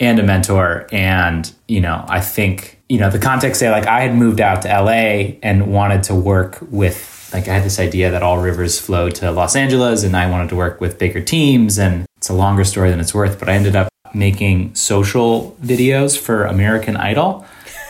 [0.00, 0.86] and a mentor.
[0.90, 4.62] And, you know, I think, you know, the context say like I had moved out
[4.62, 8.78] to LA and wanted to work with like I had this idea that all rivers
[8.78, 12.34] flow to Los Angeles and I wanted to work with bigger teams and it's a
[12.34, 17.44] longer story than it's worth, but I ended up making social videos for American Idol,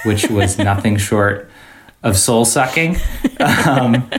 [0.05, 1.51] which was nothing short
[2.03, 2.97] of soul sucking.
[3.41, 4.11] Um,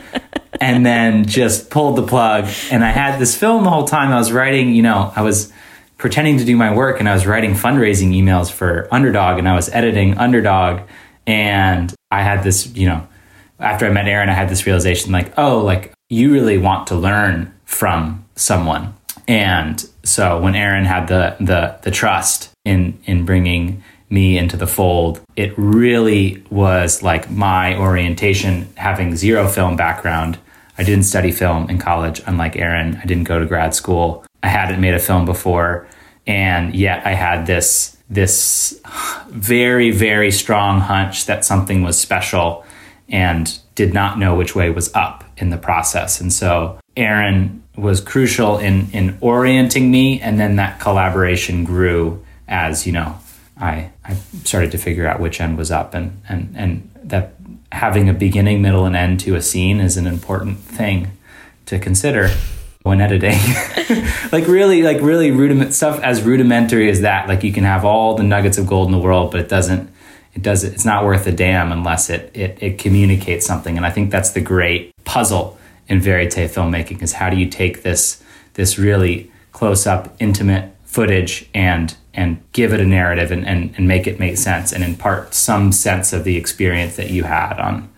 [0.62, 2.46] and then just pulled the plug.
[2.72, 5.52] And I had this film the whole time I was writing, you know, I was
[6.06, 9.56] pretending to do my work and I was writing fundraising emails for Underdog and I
[9.56, 10.88] was editing Underdog.
[11.26, 13.08] And I had this, you know,
[13.60, 16.96] after I met Aaron, I had this realization like, oh, like you really want to
[16.96, 18.94] learn from someone.
[19.28, 24.68] And so when Aaron had the the the trust in in bringing me into the
[24.68, 30.38] fold, it really was like my orientation having zero film background
[30.78, 33.00] I didn't study film in college, unlike Aaron.
[33.02, 34.26] I didn't go to grad school.
[34.44, 35.88] I hadn't made a film before,
[36.28, 38.80] and yet I had this this
[39.30, 42.66] very very strong hunch that something was special,
[43.10, 46.22] and did not know which way was up in the process.
[46.22, 52.86] And so Aaron was crucial in in orienting me, and then that collaboration grew as
[52.86, 53.18] you know
[53.58, 57.36] I I started to figure out which end was up, and and and that
[57.72, 61.12] having a beginning, middle, and end to a scene is an important thing
[61.66, 62.30] to consider.
[62.86, 63.39] When editing.
[64.32, 67.28] like really, like really rudiment stuff as rudimentary as that.
[67.28, 69.89] Like you can have all the nuggets of gold in the world, but it doesn't
[70.36, 73.76] it does not it's not worth a damn unless it it, it communicates something.
[73.76, 77.82] And I think that's the great puzzle in verite filmmaking is how do you take
[77.82, 83.74] this this really close up, intimate footage and and give it a narrative and, and,
[83.78, 87.60] and make it make sense and impart some sense of the experience that you had
[87.60, 87.89] on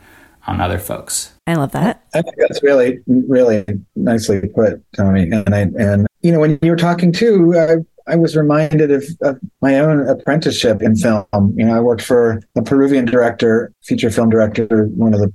[0.47, 1.33] on other folks.
[1.45, 2.03] I love that.
[2.13, 5.23] I think that's really, really nicely put, Tommy.
[5.23, 7.75] And I, and you know, when you were talking too, I,
[8.11, 11.25] I was reminded of, of, my own apprenticeship in film.
[11.55, 15.33] You know, I worked for a Peruvian director, feature film director, one of the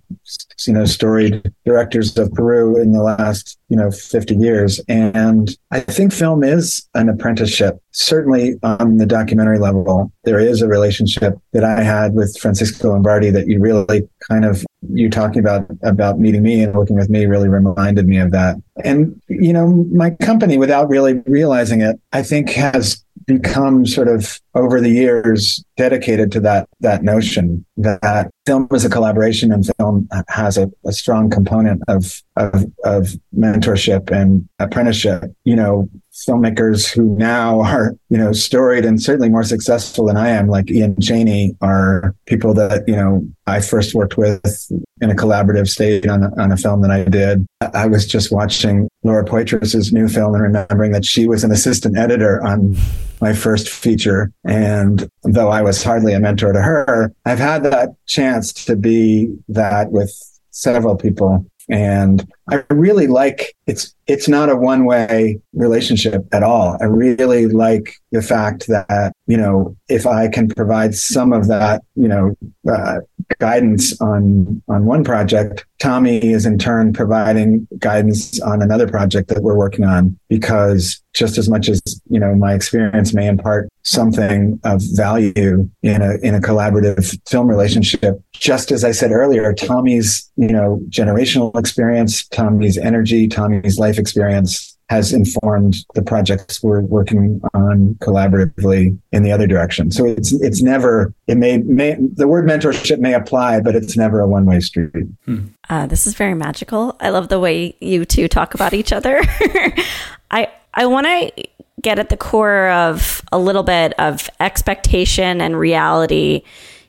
[0.67, 5.81] you know storied directors of Peru in the last you know 50 years, and I
[5.81, 7.83] think film is an apprenticeship.
[7.91, 13.31] Certainly on the documentary level, there is a relationship that I had with Francisco Lombardi
[13.31, 17.27] that you really kind of you talking about about meeting me and working with me
[17.27, 18.57] really reminded me of that.
[18.85, 24.41] And you know, my company, without really realizing it, I think has become sort of
[24.55, 30.09] over the years dedicated to that that notion that film is a collaboration and film
[30.29, 35.35] has a, a strong component of, of of mentorship and apprenticeship.
[35.45, 40.29] You know, filmmakers who now are, you know, storied and certainly more successful than I
[40.29, 45.15] am, like Ian Cheney, are people that, you know, I first worked with in a
[45.15, 47.47] collaborative state on a, on a film that I did.
[47.75, 51.97] I was just watching Laura Poitras's new film and remembering that she was an assistant
[51.97, 52.77] editor on
[53.21, 54.31] my first feature.
[54.45, 59.35] And though I was hardly a mentor to her, I've had that chance to be
[59.49, 60.13] that with
[60.51, 61.47] several people.
[61.69, 66.77] And I really like it's it's not a one way relationship at all.
[66.81, 71.83] I really like the fact that you know if I can provide some of that
[71.95, 72.37] you know
[72.71, 72.99] uh,
[73.39, 79.43] guidance on on one project, Tommy is in turn providing guidance on another project that
[79.43, 81.81] we're working on because just as much as
[82.11, 87.49] you know my experience may impart something of value in a in a collaborative film
[87.49, 93.99] relationship just as i said earlier tommy's you know generational experience Tommy's energy, Tommy's life
[93.99, 99.91] experience has informed the projects we're working on collaboratively in the other direction.
[99.91, 104.21] So it's it's never it may, may the word mentorship may apply, but it's never
[104.21, 104.91] a one way street.
[105.25, 105.47] Hmm.
[105.71, 106.97] Uh, this is very magical.
[107.01, 109.23] I love the way you two talk about each other.
[110.31, 111.49] I I want to
[111.81, 116.43] get at the core of a little bit of expectation and reality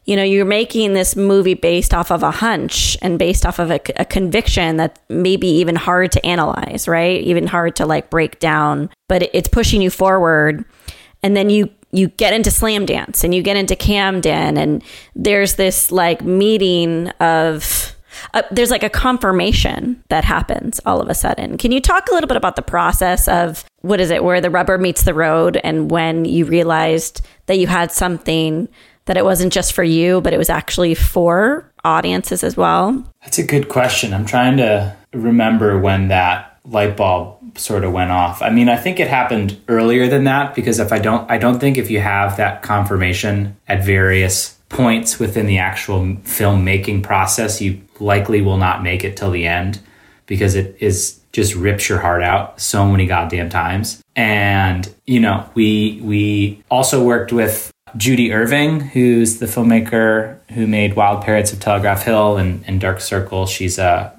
[0.06, 3.72] you know, you're making this movie based off of a hunch and based off of
[3.72, 7.22] a, a, conviction that may be even hard to analyze, right?
[7.22, 10.66] Even hard to like break down, but it's pushing you forward.
[11.22, 14.84] And then you you get into Slamdance and you get into Camden and
[15.16, 17.96] there's this like meeting of
[18.34, 21.58] uh, there's like a confirmation that happens all of a sudden.
[21.58, 24.50] Can you talk a little bit about the process of what is it where the
[24.50, 28.68] rubber meets the road and when you realized that you had something
[29.06, 33.04] that it wasn't just for you, but it was actually for audiences as well?
[33.22, 34.14] That's a good question.
[34.14, 38.42] I'm trying to remember when that light bulb sort of went off.
[38.42, 41.60] I mean, I think it happened earlier than that because if I don't I don't
[41.60, 47.82] think if you have that confirmation at various points within the actual filmmaking process, you
[48.00, 49.80] likely will not make it till the end
[50.26, 54.02] because it is just rips your heart out so many goddamn times.
[54.16, 60.96] And you know, we we also worked with Judy Irving, who's the filmmaker who made
[60.96, 63.46] Wild Parrots of Telegraph Hill and, and Dark Circle.
[63.46, 64.14] She's a,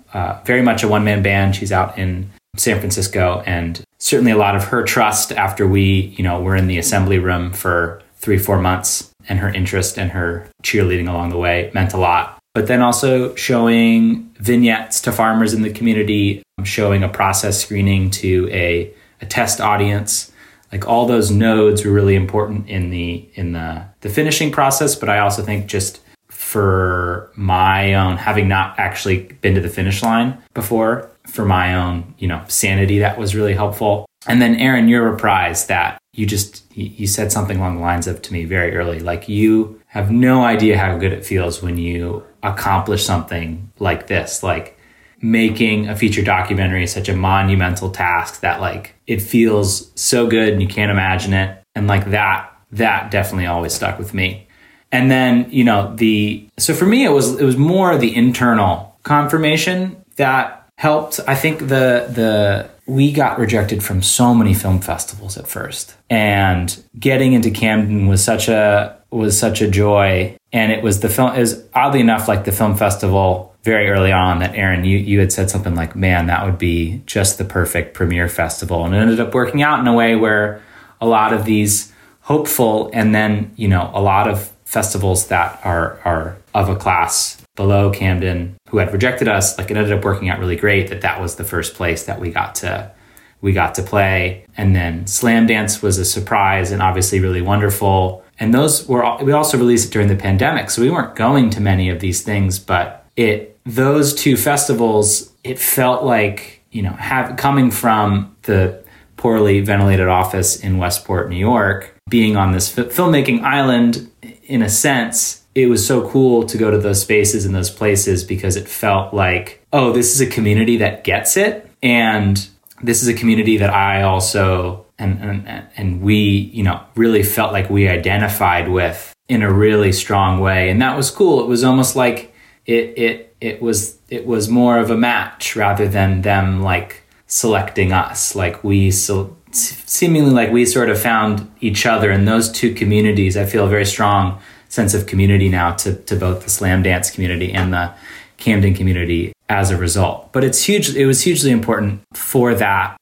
[0.44, 1.56] very much a one man band.
[1.56, 6.22] She's out in San Francisco, and certainly a lot of her trust after we, you
[6.22, 10.48] know, were in the assembly room for three, four months, and her interest and her
[10.62, 12.38] cheerleading along the way meant a lot.
[12.54, 18.48] But then also showing vignettes to farmers in the community, showing a process screening to
[18.52, 20.30] a, a test audience
[20.74, 25.08] like all those nodes were really important in the in the the finishing process but
[25.08, 30.36] i also think just for my own having not actually been to the finish line
[30.52, 34.06] before for my own you know sanity that was really helpful.
[34.26, 38.22] And then aaron your reprise that you just you said something along the lines of
[38.22, 42.24] to me very early like you have no idea how good it feels when you
[42.42, 44.42] accomplish something like this.
[44.42, 44.78] Like
[45.24, 50.52] making a feature documentary is such a monumental task that like it feels so good
[50.52, 51.58] and you can't imagine it.
[51.74, 54.46] And like that that definitely always stuck with me.
[54.92, 58.98] And then you know the so for me it was it was more the internal
[59.02, 61.20] confirmation that helped.
[61.26, 65.96] I think the the we got rejected from so many film festivals at first.
[66.10, 70.36] And getting into camden was such a was such a joy.
[70.52, 74.40] And it was the film is oddly enough like the film festival very early on
[74.40, 77.94] that Aaron, you, you had said something like, man, that would be just the perfect
[77.94, 78.84] premiere festival.
[78.84, 80.62] And it ended up working out in a way where
[81.00, 81.90] a lot of these
[82.20, 87.42] hopeful and then, you know, a lot of festivals that are, are of a class
[87.56, 91.00] below Camden who had rejected us, like it ended up working out really great that
[91.00, 92.92] that was the first place that we got to
[93.40, 94.46] we got to play.
[94.56, 98.24] And then Slamdance was a surprise and obviously really wonderful.
[98.40, 101.60] And those were we also released it during the pandemic, so we weren't going to
[101.60, 107.36] many of these things, but it those two festivals, it felt like you know have
[107.36, 108.82] coming from the
[109.16, 114.10] poorly ventilated office in Westport, New York, being on this f- filmmaking island
[114.42, 118.24] in a sense it was so cool to go to those spaces and those places
[118.24, 121.70] because it felt like, oh, this is a community that gets it.
[121.82, 122.46] And
[122.82, 126.14] this is a community that I also and, and and we,
[126.52, 130.70] you know, really felt like we identified with in a really strong way.
[130.70, 131.42] And that was cool.
[131.42, 132.34] It was almost like
[132.66, 137.92] it it it was it was more of a match rather than them like selecting
[137.92, 138.34] us.
[138.34, 143.36] Like we so seemingly like we sort of found each other in those two communities.
[143.36, 144.40] I feel a very strong
[144.70, 147.92] sense of community now to to both the Slamdance community and the
[148.38, 150.32] Camden community as a result.
[150.32, 150.96] But it's huge.
[150.96, 152.96] It was hugely important for that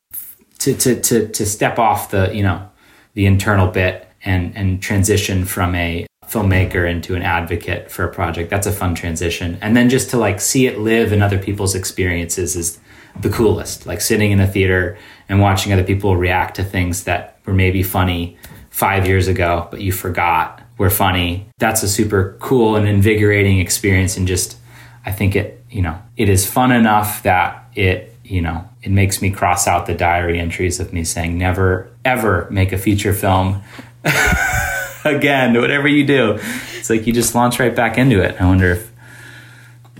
[0.58, 2.68] to to to to step off the you know
[3.14, 8.48] the internal bit and and transition from a filmmaker into an advocate for a project.
[8.48, 9.58] That's a fun transition.
[9.60, 12.78] And then just to like see it live in other people's experiences is
[13.20, 13.86] the coolest.
[13.86, 14.96] Like sitting in a theater
[15.28, 18.38] and watching other people react to things that were maybe funny
[18.70, 21.46] five years ago, but you forgot were funny.
[21.58, 24.56] That's a super cool and invigorating experience and just
[25.04, 29.20] I think it, you know, it is fun enough that it, you know, it makes
[29.20, 33.62] me cross out the diary entries of me saying never ever make a feature film
[35.04, 36.38] again, whatever you do.
[36.76, 38.40] It's like you just launch right back into it.
[38.40, 38.92] I wonder if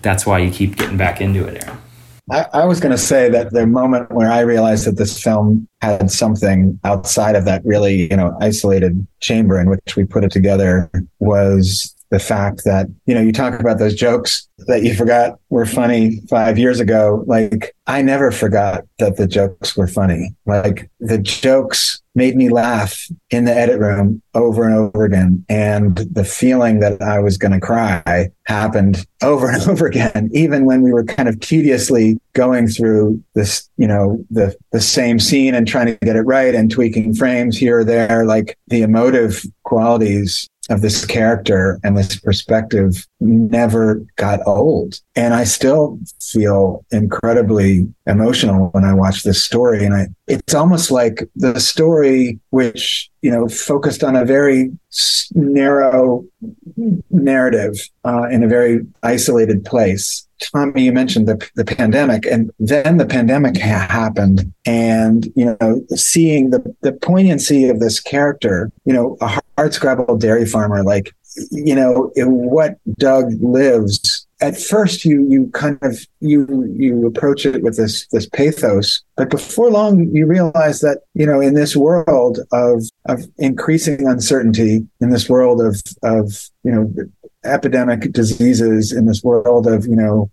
[0.03, 1.79] that's why you keep getting back into it, Aaron.
[2.31, 5.69] I, I was going to say that the moment where I realized that this film
[5.81, 10.31] had something outside of that really, you know, isolated chamber in which we put it
[10.31, 15.39] together was the fact that, you know, you talk about those jokes that you forgot
[15.49, 17.25] were funny five years ago.
[17.27, 20.35] Like, I never forgot that the jokes were funny.
[20.47, 25.45] Like, the jokes made me laugh in the edit room over and over again.
[25.49, 30.65] And the feeling that I was going to cry happened over and over again, even
[30.65, 35.55] when we were kind of tediously going through this, you know, the, the same scene
[35.55, 38.25] and trying to get it right and tweaking frames here or there.
[38.25, 45.01] Like the emotive qualities of this character and this perspective never got old.
[45.17, 49.85] And I still feel incredibly emotional when I watch this story.
[49.85, 54.71] And I, it's almost like the story, which, you know, focused on a very
[55.35, 56.25] narrow
[57.11, 60.27] narrative uh, in a very isolated place.
[60.51, 64.53] Tommy, you mentioned the, the pandemic, and then the pandemic ha- happened.
[64.67, 70.17] And, you know, seeing the, the poignancy of this character, you know, a hard scrabble
[70.17, 71.15] dairy farmer, like,
[71.51, 77.63] you know, what Doug lives at first you you kind of you you approach it
[77.63, 82.41] with this this pathos but before long you realize that you know in this world
[82.51, 86.93] of of increasing uncertainty in this world of of you know
[87.45, 90.31] epidemic diseases in this world of you know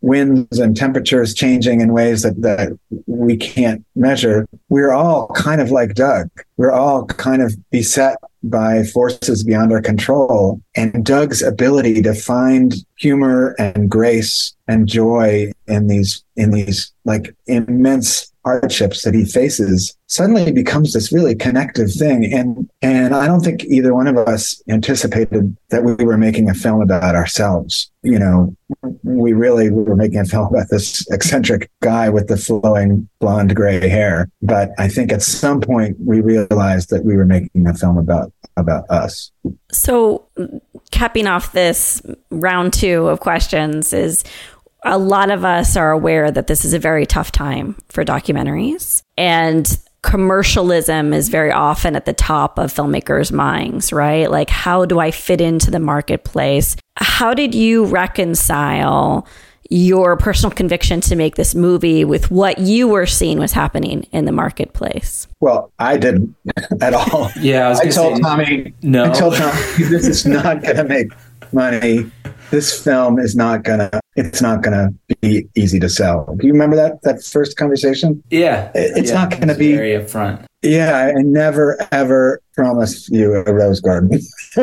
[0.00, 5.70] winds and temperatures changing in ways that that we can't measure we're all kind of
[5.70, 6.30] like doug.
[6.56, 10.60] We're all kind of beset by forces beyond our control.
[10.76, 17.34] And Doug's ability to find humor and grace and joy in these in these like
[17.46, 23.40] immense hardships that he faces suddenly becomes this really connective thing and and I don't
[23.40, 28.18] think either one of us anticipated that we were making a film about ourselves you
[28.18, 28.54] know
[29.02, 33.88] we really were making a film about this eccentric guy with the flowing blonde gray
[33.88, 34.28] hair.
[34.40, 38.32] But I think at some point we realized that we were making a film about
[38.56, 39.30] about us.
[39.70, 40.26] So
[40.90, 44.24] capping off this round 2 of questions is
[44.84, 49.02] a lot of us are aware that this is a very tough time for documentaries.
[49.16, 54.30] And commercialism is very often at the top of filmmakers' minds, right?
[54.30, 56.76] Like, how do I fit into the marketplace?
[56.96, 59.26] How did you reconcile
[59.70, 64.26] your personal conviction to make this movie with what you were seeing was happening in
[64.26, 65.28] the marketplace?
[65.40, 66.36] Well, I didn't
[66.80, 67.30] at all.
[67.40, 69.04] Yeah, I, was I told say, Tommy, no.
[69.04, 71.12] I told Tommy, this is not going to make
[71.52, 72.10] money.
[72.50, 76.36] This film is not to it's not to be easy to sell.
[76.38, 78.22] Do you remember that that first conversation?
[78.30, 80.44] Yeah, it's yeah, not to be very upfront.
[80.62, 84.20] Yeah, I never ever promised you a rose garden.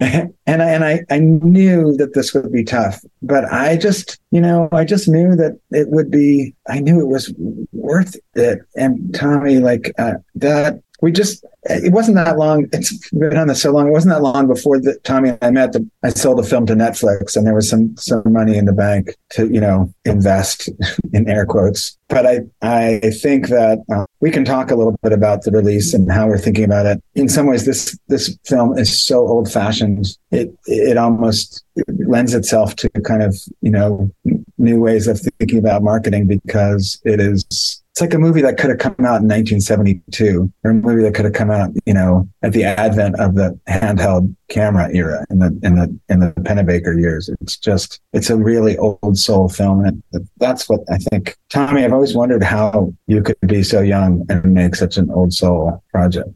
[0.00, 4.40] and I, and I, I knew that this would be tough, but I just, you
[4.40, 7.32] know, I just knew that it would be, I knew it was
[7.72, 8.60] worth it.
[8.76, 13.62] And Tommy, like, uh, that we just it wasn't that long it's been on this
[13.62, 16.38] so long it wasn't that long before that tommy and i met the, i sold
[16.38, 19.60] the film to netflix and there was some some money in the bank to you
[19.60, 20.68] know invest
[21.12, 21.96] in air quotes.
[22.08, 25.94] But i i think that uh, we can talk a little bit about the release
[25.94, 27.02] and how we're thinking about it.
[27.14, 31.64] In some ways this this film is so old fashioned it it almost
[31.98, 34.10] lends itself to kind of you know
[34.58, 38.70] new ways of thinking about marketing because it is it's like a movie that could
[38.70, 42.28] have come out in 1972 or a movie that could have come out, you know,
[42.42, 46.98] at the advent of the handheld camera era in the in the in the Pennebaker
[46.98, 47.28] years.
[47.40, 50.02] It's just it's a really old soul film, and
[50.36, 51.36] that's what I think.
[51.48, 55.32] Tommy, I've always wondered how you could be so young and make such an old
[55.32, 56.28] soul project.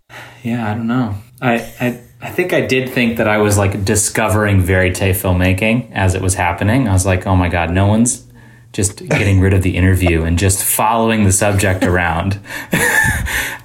[0.42, 1.14] Yeah, I don't know.
[1.40, 2.00] I I.
[2.20, 6.32] I think I did think that I was like discovering verite filmmaking as it was
[6.32, 6.88] happening.
[6.88, 8.24] I was like, oh my God, no one's
[8.74, 12.40] just getting rid of the interview and just following the subject around.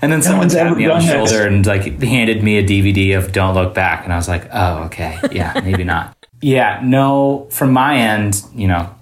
[0.02, 3.32] and then someone tapped me on the shoulder and like handed me a DVD of
[3.32, 4.04] Don't Look Back.
[4.04, 5.20] And I was like, oh, okay.
[5.32, 6.16] Yeah, maybe not.
[6.42, 8.96] Yeah, no, from my end, you know,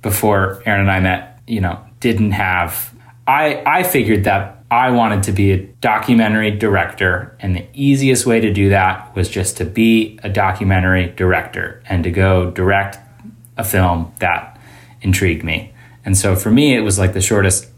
[0.00, 2.94] before Aaron and I met, you know, didn't have,
[3.26, 7.36] I, I figured that I wanted to be a documentary director.
[7.38, 12.02] And the easiest way to do that was just to be a documentary director and
[12.04, 12.96] to go direct
[13.58, 14.58] a film that
[15.02, 15.72] intrigued me.
[16.04, 17.68] And so for me, it was like the shortest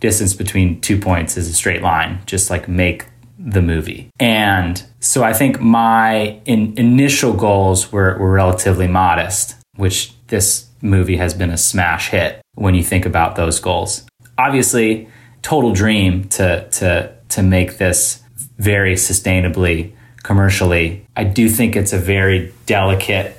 [0.00, 3.06] distance between two points is a straight line, just like make
[3.38, 4.10] the movie.
[4.18, 11.16] And so I think my in, initial goals were, were relatively modest, which this movie
[11.16, 14.06] has been a smash hit when you think about those goals.
[14.36, 15.08] Obviously,
[15.42, 18.22] total dream to to to make this
[18.58, 21.06] very sustainably commercially.
[21.16, 23.37] I do think it's a very delicate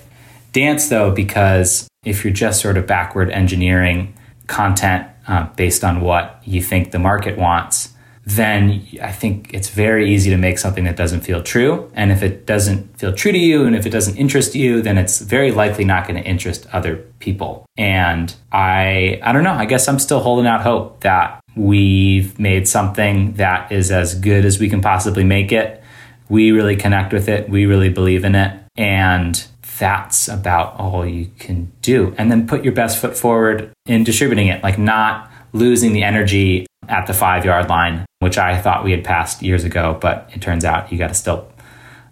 [0.52, 4.14] dance though because if you're just sort of backward engineering
[4.48, 7.94] content uh, based on what you think the market wants,
[8.26, 11.92] then I think it's very easy to make something that doesn't feel true.
[11.96, 14.98] And if it doesn't feel true to you and if it doesn't interest you, then
[14.98, 17.66] it's very likely not going to interest other people.
[17.78, 22.68] And I I don't know, I guess I'm still holding out hope that we've made
[22.68, 25.82] something that is as good as we can possibly make it.
[26.30, 27.50] We really connect with it.
[27.50, 28.60] We really believe in it.
[28.78, 29.44] And
[29.80, 32.14] that's about all you can do.
[32.18, 36.68] And then put your best foot forward in distributing it, like not losing the energy
[36.88, 40.42] at the five yard line, which I thought we had passed years ago, but it
[40.42, 41.52] turns out you got to still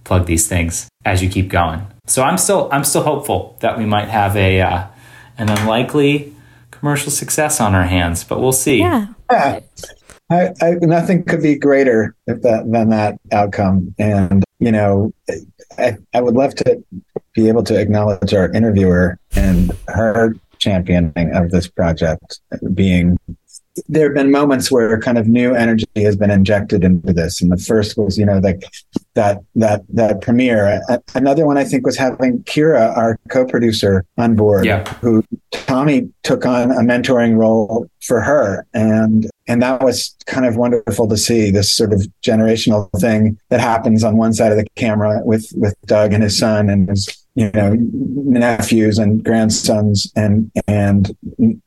[0.04, 1.86] plug these things as you keep going.
[2.08, 4.88] So I'm still I'm still hopeful that we might have a uh,
[5.38, 6.34] an unlikely
[6.72, 8.80] commercial success on our hands, but we'll see.
[8.80, 9.08] Yeah.
[9.32, 9.60] yeah.
[10.30, 13.96] I, I, nothing could be greater that, than that outcome.
[13.98, 15.14] And, you know,
[15.78, 16.84] I, I would love to
[17.38, 22.40] be able to acknowledge our interviewer and her championing of this project
[22.74, 23.16] being
[23.88, 27.42] there have been moments where kind of new energy has been injected into this.
[27.42, 28.64] And the first was you know like
[29.14, 30.82] that that that premiere.
[31.14, 34.84] Another one i think was having kira our co-producer on board yeah.
[34.96, 38.66] who tommy took on a mentoring role for her.
[38.74, 43.60] And and that was kind of wonderful to see this sort of generational thing that
[43.60, 47.08] happens on one side of the camera with with doug and his son and his
[47.38, 51.16] you know nephews and grandsons and and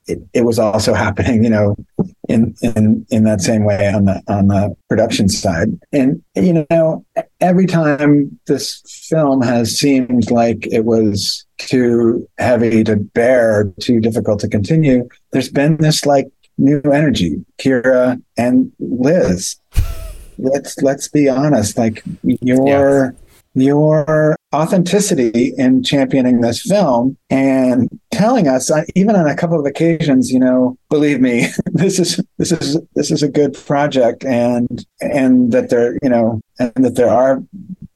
[0.08, 1.76] it, it, was also happening you know
[2.28, 5.68] in in in that same way on the on the production side.
[5.92, 7.04] And you know
[7.40, 14.40] every time this film has seemed like it was too heavy to bear too difficult
[14.40, 16.26] to continue there's been this like
[16.58, 17.44] new energy.
[17.58, 19.56] Kira and liz
[20.38, 23.10] let's let's be honest like your yeah
[23.60, 29.64] your authenticity in championing this film and telling us uh, even on a couple of
[29.64, 34.86] occasions you know believe me this is this is this is a good project and
[35.00, 37.42] and that there you know and that there are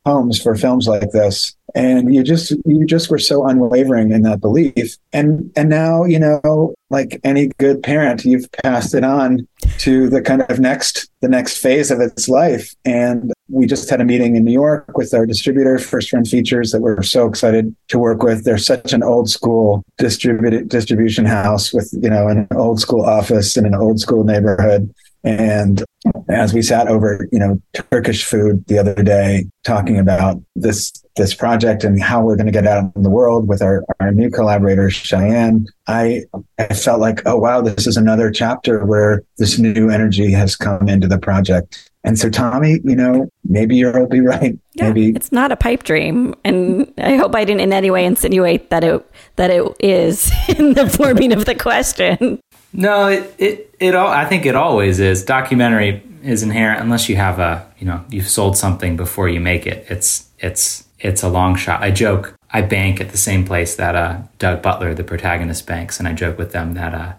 [0.07, 4.41] homes for films like this and you just you just were so unwavering in that
[4.41, 4.97] belief.
[5.13, 9.47] And and now you know like any good parent you've passed it on
[9.79, 12.75] to the kind of next the next phase of its life.
[12.85, 16.71] And we just had a meeting in new york with our distributor first run features
[16.71, 18.45] that we're so excited to work with.
[18.45, 23.57] They're such an old school distributed distribution house with you know an old school office
[23.57, 24.95] in an old school neighborhood.
[25.25, 25.83] And
[26.29, 27.61] as we sat over, you know,
[27.91, 32.53] Turkish food the other day, talking about this this project and how we're going to
[32.53, 36.23] get out in the world with our, our new collaborator Cheyenne, I
[36.59, 40.89] I felt like, oh wow, this is another chapter where this new energy has come
[40.89, 41.91] into the project.
[42.03, 44.59] And so, Tommy, you know, maybe you'll be right.
[44.77, 48.05] Yeah, maybe it's not a pipe dream, and I hope I didn't in any way
[48.05, 52.41] insinuate that it that it is in the forming of the question.
[52.73, 54.09] No, it it it all.
[54.09, 55.25] I think it always is.
[55.25, 59.65] Documentary is inherent unless you have a you know you've sold something before you make
[59.65, 59.87] it.
[59.89, 61.83] It's it's it's a long shot.
[61.83, 62.35] I joke.
[62.51, 66.15] I bank at the same place that uh, Doug Butler, the protagonist, banks, and I
[66.15, 67.13] joke with them that uh,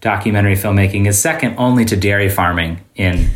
[0.00, 3.30] documentary filmmaking is second only to dairy farming in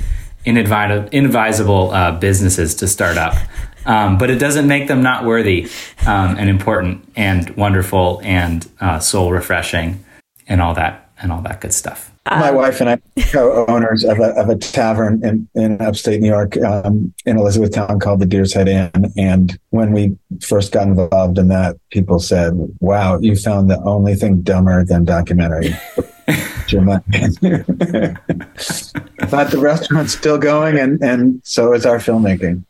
[0.46, 3.34] inadvi- inadvisable uh, businesses to start up.
[3.86, 5.68] Um, but it doesn't make them not worthy
[6.06, 10.04] um, and important and wonderful and uh, soul refreshing
[10.46, 12.07] and all that and all that good stuff.
[12.30, 12.98] My wife and I
[13.30, 18.20] co-owners of a, of a tavern in, in upstate New York um, in Elizabethtown called
[18.20, 19.12] the Deer's Head Inn.
[19.16, 24.14] And when we first got involved in that, people said, wow, you found the only
[24.14, 25.70] thing dumber than documentary.
[25.96, 26.10] but
[29.50, 32.64] the restaurant's still going and, and so is our filmmaking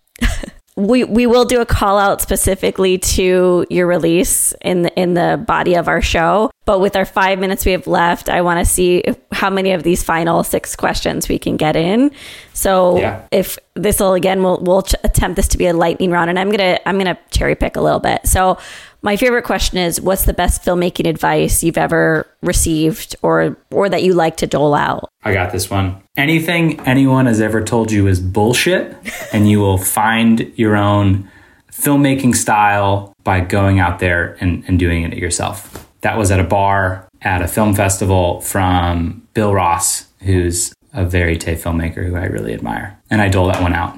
[0.79, 5.43] we we will do a call out specifically to your release in the, in the
[5.47, 6.51] body of our show.
[6.65, 9.71] But with our five minutes we have left, I want to see if, how many
[9.71, 12.11] of these final six questions we can get in.
[12.55, 13.21] So Yeah.
[13.31, 16.39] if this will again, we'll we'll ch- attempt this to be a lightning round, and
[16.39, 18.27] I'm gonna I'm gonna cherry pick a little bit.
[18.27, 18.59] So
[19.03, 24.03] my favorite question is, what's the best filmmaking advice you've ever received, or or that
[24.03, 25.09] you like to dole out?
[25.23, 26.03] I got this one.
[26.17, 28.97] Anything anyone has ever told you is bullshit,
[29.33, 31.31] and you will find your own
[31.73, 35.87] filmmaking style by going out there and, and doing it yourself.
[36.01, 41.43] That was at a bar at a film festival from Bill Ross, who's a verite
[41.43, 43.01] filmmaker who I really admire.
[43.09, 43.97] And I dole that one out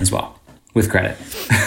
[0.00, 0.40] as well
[0.74, 1.16] with credit.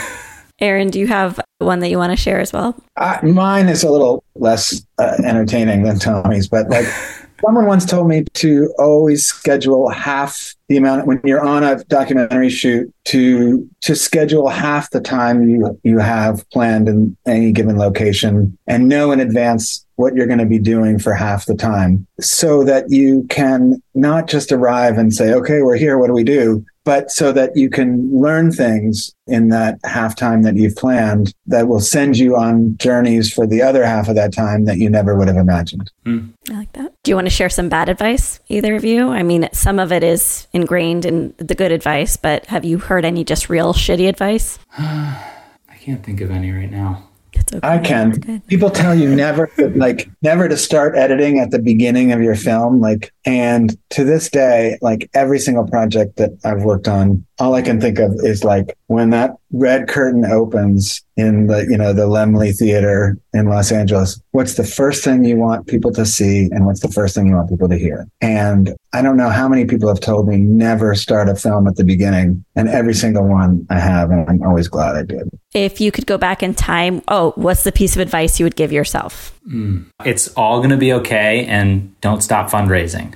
[0.59, 2.75] Aaron, do you have one that you want to share as well?
[2.97, 6.85] Uh, mine is a little less uh, entertaining than Tommy's, but like
[7.41, 12.49] someone once told me to always schedule half the amount when you're on a documentary
[12.49, 18.57] shoot to to schedule half the time you you have planned in any given location
[18.67, 22.63] and know in advance what you're going to be doing for half the time so
[22.63, 26.65] that you can not just arrive and say okay we're here what do we do
[26.85, 31.67] but so that you can learn things in that half time that you've planned that
[31.67, 35.15] will send you on journeys for the other half of that time that you never
[35.15, 35.91] would have imagined.
[36.05, 36.27] Hmm.
[36.49, 36.93] I like that.
[37.03, 39.09] Do you want to share some bad advice, either of you?
[39.09, 43.05] I mean, some of it is ingrained in the good advice, but have you heard
[43.05, 44.57] any just real shitty advice?
[44.77, 47.09] I can't think of any right now.
[47.53, 47.59] Okay.
[47.67, 48.41] I can.
[48.47, 52.79] People tell you never, like, never to start editing at the beginning of your film.
[52.79, 57.61] Like, and to this day, like every single project that I've worked on, all I
[57.61, 62.07] can think of is like when that red curtain opens in the, you know, the
[62.07, 66.65] Laemmle Theater in Los Angeles, what's the first thing you want people to see and
[66.65, 68.05] what's the first thing you want people to hear?
[68.19, 71.77] And I don't know how many people have told me never start a film at
[71.77, 72.43] the beginning.
[72.57, 75.29] And every single one I have, and I'm always glad I did.
[75.53, 78.57] If you could go back in time, oh, what's the piece of advice you would
[78.57, 79.39] give yourself?
[79.45, 79.83] Hmm.
[80.03, 83.15] It's all going to be okay, and don't stop fundraising.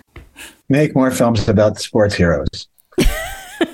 [0.69, 2.67] Make more films about sports heroes.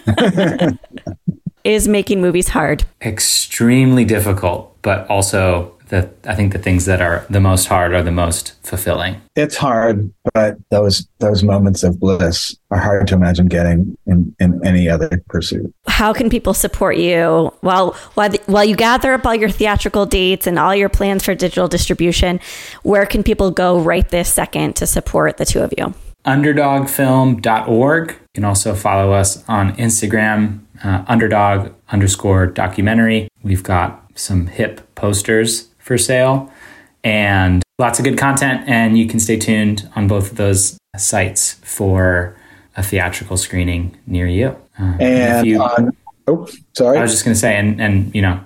[1.66, 2.86] Is making movies hard?
[3.02, 8.04] Extremely difficult, but also the I think the things that are the most hard are
[8.04, 9.20] the most fulfilling.
[9.36, 14.64] It's hard, but those those moments of bliss are hard to imagine getting in, in
[14.64, 15.74] any other pursuit.
[15.88, 20.46] How can people support you while while while you gather up all your theatrical dates
[20.46, 22.40] and all your plans for digital distribution?
[22.84, 25.96] Where can people go right this second to support the two of you?
[26.26, 28.12] underdogfilm.org.
[28.12, 33.28] You can also follow us on Instagram, uh, underdog underscore documentary.
[33.44, 36.52] We've got some hip posters for sale
[37.04, 38.68] and lots of good content.
[38.68, 42.36] And you can stay tuned on both of those sites for
[42.78, 44.56] a theatrical screening near you.
[44.80, 45.92] Uh, And if you- on,
[46.28, 46.98] oh, sorry.
[46.98, 48.40] I was just going to say, and, and, you know,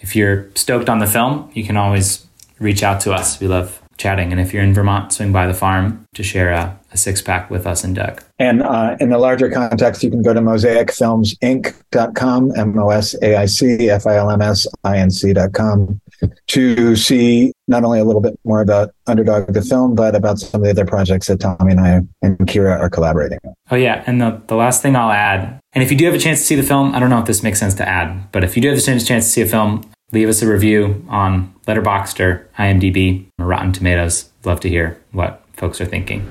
[0.00, 2.26] if you're stoked on the film, you can always
[2.58, 3.40] reach out to us.
[3.40, 4.32] We love chatting.
[4.32, 7.50] And if you're in Vermont, swing by the farm to share a, a six pack
[7.50, 8.22] with us and Doug.
[8.38, 13.36] And uh, in the larger context, you can go to mosaicfilmsinc.com, M O S A
[13.36, 16.00] I C F I L M S I N C.com,
[16.48, 20.60] to see not only a little bit more about Underdog the film, but about some
[20.60, 23.54] of the other projects that Tommy and I and Kira are collaborating on.
[23.70, 24.04] Oh, yeah.
[24.06, 26.44] And the, the last thing I'll add, and if you do have a chance to
[26.44, 28.62] see the film, I don't know if this makes sense to add, but if you
[28.62, 29.82] do have a chance chance to see a film,
[30.12, 34.30] leave us a review on Letterboxd or IMDb or Rotten Tomatoes.
[34.44, 36.26] Love to hear what folks are thinking.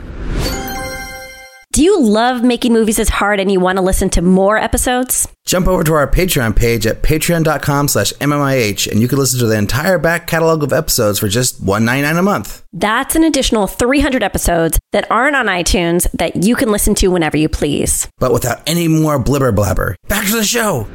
[1.75, 5.27] Do you love making movies as hard and you want to listen to more episodes?
[5.45, 9.45] Jump over to our Patreon page at patreon.com slash MMIH and you can listen to
[9.45, 12.63] the entire back catalog of episodes for just $1.99 a month.
[12.71, 17.35] That's an additional 300 episodes that aren't on iTunes that you can listen to whenever
[17.35, 18.07] you please.
[18.19, 20.87] But without any more blibber blabber, back to the show.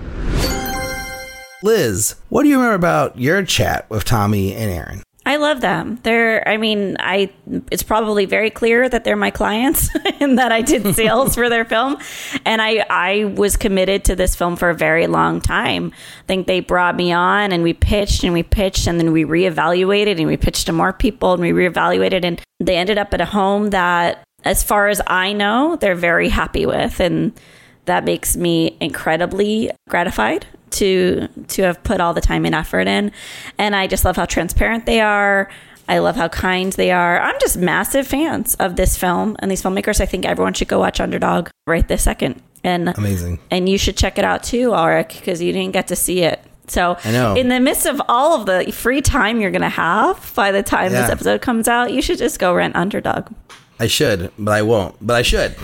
[1.63, 5.03] Liz, what do you remember about your chat with Tommy and Aaron?
[5.27, 5.99] I love them.
[6.03, 7.31] They're, I mean, I,
[7.71, 9.91] it's probably very clear that they're my clients
[10.21, 11.99] and that I did sales for their film.
[12.47, 15.93] And I, I was committed to this film for a very long time.
[15.95, 19.25] I think they brought me on and we pitched and we pitched and then we
[19.25, 23.21] reevaluated and we pitched to more people and we reevaluated and they ended up at
[23.21, 26.99] a home that, as far as I know, they're very happy with.
[26.99, 27.39] And
[27.85, 33.13] that makes me incredibly gratified to to have put all the time and effort in.
[33.59, 35.51] And I just love how transparent they are.
[35.89, 37.21] I love how kind they are.
[37.21, 40.01] I'm just massive fans of this film and these filmmakers.
[40.01, 42.41] I think everyone should go watch Underdog right this second.
[42.63, 43.41] And Amazing.
[43.51, 46.41] And you should check it out too, Ulrich, because you didn't get to see it.
[46.69, 47.35] So, I know.
[47.35, 50.63] in the midst of all of the free time you're going to have by the
[50.63, 51.01] time Yeah.
[51.01, 53.33] this episode comes out, you should just go rent Underdog.
[53.81, 54.95] I should, but I won't.
[55.05, 55.57] But I should.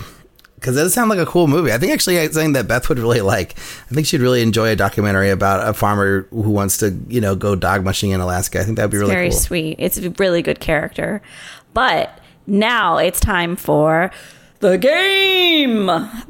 [0.59, 1.71] Because that sounds like a cool movie.
[1.71, 3.57] I think actually it's something that Beth would really like.
[3.91, 7.35] I think she'd really enjoy a documentary about a farmer who wants to, you know,
[7.35, 8.59] go dog mushing in Alaska.
[8.59, 9.37] I think that'd be really very cool.
[9.37, 9.75] sweet.
[9.77, 11.21] It's a really good character.
[11.75, 14.09] But now it's time for
[14.59, 15.87] the game.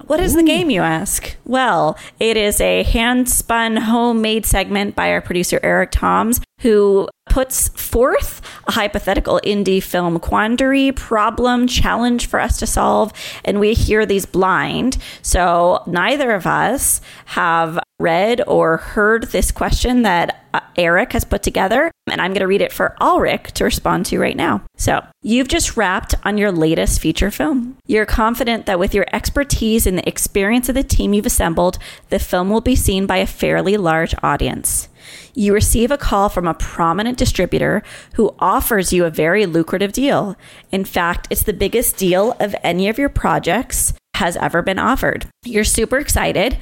[0.07, 1.37] What is the game, you ask?
[1.45, 7.69] Well, it is a hand spun homemade segment by our producer, Eric Toms, who puts
[7.69, 13.13] forth a hypothetical indie film quandary, problem, challenge for us to solve.
[13.45, 14.97] And we hear these blind.
[15.21, 21.41] So neither of us have read or heard this question that uh, Eric has put
[21.41, 24.63] together, and I'm going to read it for Ulrich to respond to right now.
[24.77, 27.75] So, you've just wrapped on your latest feature film.
[27.87, 31.79] You're confident that with your expertise and the experience of the team you've assembled,
[32.09, 34.89] the film will be seen by a fairly large audience.
[35.33, 37.83] You receive a call from a prominent distributor
[38.13, 40.35] who offers you a very lucrative deal.
[40.71, 45.27] In fact, it's the biggest deal of any of your projects has ever been offered.
[45.45, 46.57] You're super excited,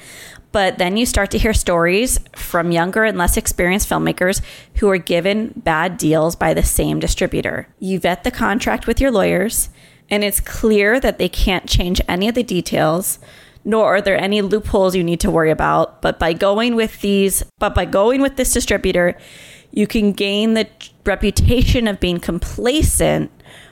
[0.51, 4.41] but then you start to hear stories from younger and less experienced filmmakers
[4.75, 7.67] who are given bad deals by the same distributor.
[7.79, 9.69] You vet the contract with your lawyers,
[10.09, 13.19] and it's clear that they can't change any of the details
[13.65, 16.01] nor are there any loopholes you need to worry about.
[16.01, 19.17] But by going with these but by going with this distributor
[19.71, 20.67] you can gain the
[21.05, 23.29] reputation of being complacent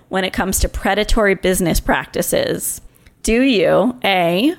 [0.09, 2.81] when it comes to predatory business practices.
[3.21, 4.55] Do you a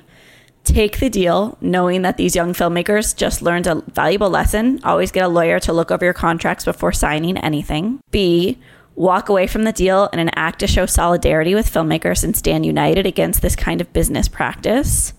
[0.63, 5.23] take the deal knowing that these young filmmakers just learned a valuable lesson always get
[5.23, 7.99] a lawyer to look over your contracts before signing anything.
[8.09, 8.59] B
[8.95, 12.65] walk away from the deal in an act to show solidarity with filmmakers and stand
[12.65, 15.13] united against this kind of business practice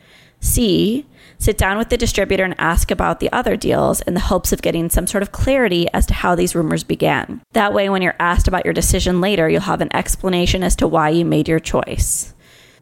[0.47, 1.05] C,
[1.39, 4.63] sit down with the distributor and ask about the other deals in the hopes of
[4.63, 7.43] getting some sort of clarity as to how these rumors began.
[7.53, 10.87] That way, when you're asked about your decision later, you'll have an explanation as to
[10.87, 12.33] why you made your choice.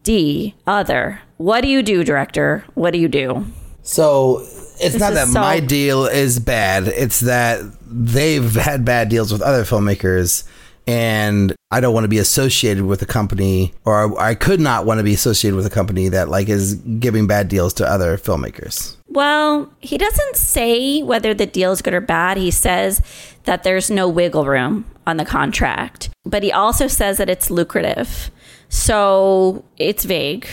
[0.02, 1.20] D, other.
[1.38, 2.64] What do you do, director?
[2.74, 3.46] What do you do?
[3.82, 4.40] So
[4.80, 6.88] it's This not that so- my deal is bad.
[6.88, 7.60] It's that
[7.90, 10.44] they've had bad deals with other filmmakers,
[10.86, 14.98] and I don't want to be associated with a company, or I could not want
[14.98, 18.96] to be associated with a company that like is giving bad deals to other filmmakers.
[19.08, 22.36] Well, he doesn't say whether the deal is good or bad.
[22.36, 23.02] He says
[23.44, 28.30] that there's no wiggle room on the contract, but he also says that it's lucrative.
[28.68, 30.46] So it's vague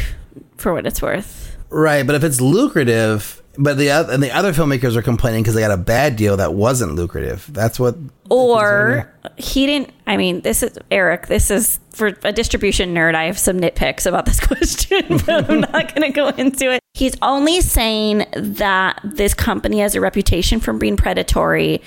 [0.57, 1.57] for what it's worth.
[1.69, 5.55] Right, but if it's lucrative, but the oth- and the other filmmakers are complaining because
[5.55, 7.47] they got a bad deal that wasn't lucrative.
[7.51, 7.95] That's what.
[8.29, 9.91] Or he didn't.
[10.07, 11.27] I mean, this is Eric.
[11.27, 13.15] This is for a distribution nerd.
[13.15, 16.79] I have some nitpicks about this question, but I'm not going to go into it.
[16.93, 21.81] He's only saying that this company has a reputation for being predatory,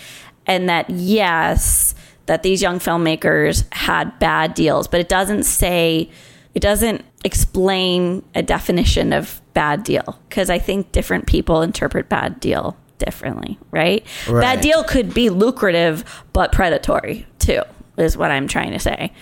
[0.46, 1.94] and that yes,
[2.26, 6.10] that these young filmmakers had bad deals, but it doesn't say.
[6.54, 12.38] It doesn't explain a definition of bad deal because I think different people interpret bad
[12.40, 14.04] deal differently, right?
[14.28, 14.40] Right.
[14.42, 17.62] Bad deal could be lucrative but predatory too,
[17.96, 19.12] is what I'm trying to say.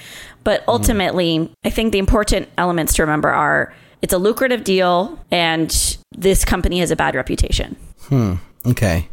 [0.45, 3.73] But ultimately, I think the important elements to remember are
[4.03, 5.71] it's a lucrative deal and
[6.11, 7.77] this company has a bad reputation.
[8.09, 8.35] Hmm.
[8.67, 9.09] Okay.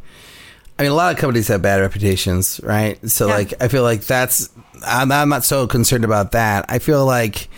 [0.78, 2.98] I mean, a lot of companies have bad reputations, right?
[3.10, 3.34] So, Yeah.
[3.36, 4.50] like, I feel like that's.
[4.88, 6.66] I'm, I'm not so concerned about that.
[6.70, 7.50] I feel like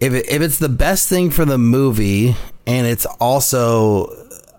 [0.00, 2.36] if it, if it's the best thing for the movie
[2.66, 4.06] and it's also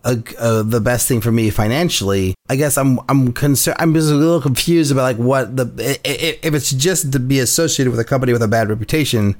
[0.04, 3.78] a, uh, the best thing for me financially, I guess I'm I'm concerned.
[3.80, 7.92] I'm just a little confused about like what the if it's just to be associated
[7.92, 9.36] with a company with a bad reputation,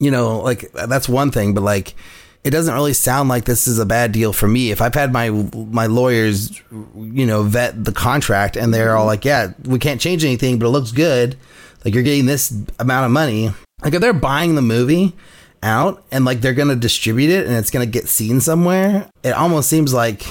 [0.00, 1.54] you know, like that's one thing.
[1.54, 1.94] But like,
[2.42, 4.70] it doesn't really sound like this is a bad deal for me.
[4.70, 6.60] If I've had my my lawyers,
[6.96, 10.66] you know, vet the contract and they're all like, "Yeah, we can't change anything, but
[10.66, 11.36] it looks good.
[11.84, 15.14] Like you're getting this amount of money." Like if they're buying the movie
[15.62, 19.68] out and like they're to distribute it and it's to get seen somewhere, it almost
[19.68, 20.24] seems like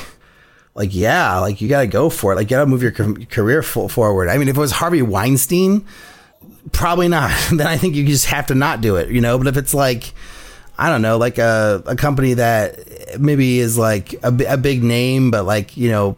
[0.75, 2.35] like yeah, like you got to go for it.
[2.35, 4.29] Like you got to move your career forward.
[4.29, 5.85] I mean, if it was Harvey Weinstein,
[6.71, 7.31] probably not.
[7.51, 9.37] then I think you just have to not do it, you know.
[9.37, 10.13] But if it's like
[10.77, 15.31] I don't know, like a, a company that maybe is like a, a big name,
[15.31, 16.17] but like, you know,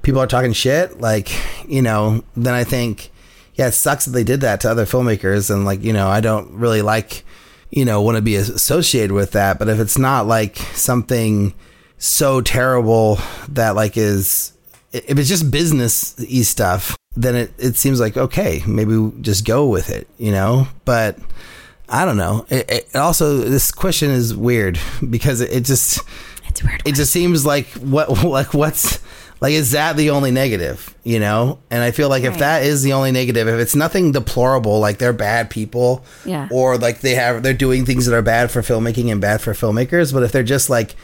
[0.00, 1.30] people are talking shit, like,
[1.68, 3.10] you know, then I think,
[3.54, 5.50] yeah, it sucks that they did that to other filmmakers.
[5.50, 7.22] And like, you know, I don't really like,
[7.70, 9.58] you know, want to be associated with that.
[9.58, 11.54] But if it's not like something
[11.98, 14.52] so terrible that like is,
[14.92, 19.66] if it's just business y stuff, then it, it seems like, okay, maybe just go
[19.66, 20.68] with it, you know?
[20.84, 21.18] But,
[21.88, 22.46] I don't know.
[22.50, 24.78] It, it also, this question is weird
[25.10, 26.00] because it, it just
[26.48, 26.82] it's weird.
[26.84, 29.00] It just seems like what like what's
[29.40, 31.58] like is that the only negative, you know?
[31.70, 32.32] And I feel like right.
[32.32, 36.48] if that is the only negative, if it's nothing deplorable, like they're bad people, yeah,
[36.50, 39.52] or like they have they're doing things that are bad for filmmaking and bad for
[39.52, 40.94] filmmakers, but if they're just like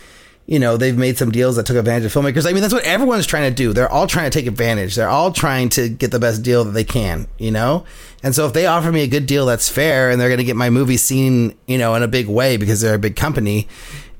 [0.46, 2.46] you know, they've made some deals that took advantage of filmmakers.
[2.46, 3.72] I mean, that's what everyone's trying to do.
[3.72, 4.94] They're all trying to take advantage.
[4.94, 7.86] They're all trying to get the best deal that they can, you know?
[8.22, 10.44] And so if they offer me a good deal that's fair and they're going to
[10.44, 13.68] get my movie seen, you know, in a big way because they're a big company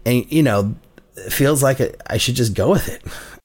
[0.07, 0.75] and, you know,
[1.17, 3.03] it feels like I should just go with it.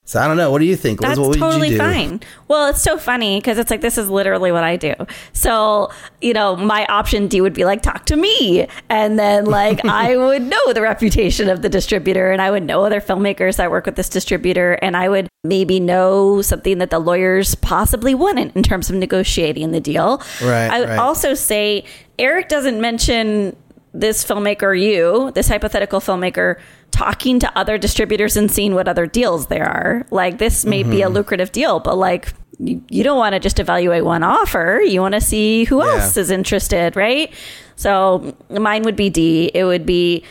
[0.09, 0.49] So I don't know.
[0.49, 1.01] What do you think?
[1.01, 2.19] That's what totally fine.
[2.47, 4.95] Well, it's so funny because it's like this is literally what I do.
[5.33, 9.85] So you know, my option D would be like talk to me, and then like
[9.85, 13.69] I would know the reputation of the distributor, and I would know other filmmakers that
[13.69, 18.55] work with this distributor, and I would maybe know something that the lawyers possibly wouldn't
[18.55, 20.23] in terms of negotiating the deal.
[20.41, 20.69] Right.
[20.69, 20.97] I would right.
[20.97, 21.85] also say
[22.17, 23.55] Eric doesn't mention
[23.93, 26.59] this filmmaker, you, this hypothetical filmmaker,
[26.91, 30.05] talking to other distributors and seeing what other deals there are.
[30.11, 30.91] Like, this may mm-hmm.
[30.91, 31.15] be a mm-hmm.
[31.15, 34.81] lucrative deal, but like, you, you don't want to just evaluate one offer.
[34.85, 35.91] You want to see who yeah.
[35.91, 37.33] else is interested, right?
[37.75, 39.51] So, mine would be D.
[39.53, 40.23] It would be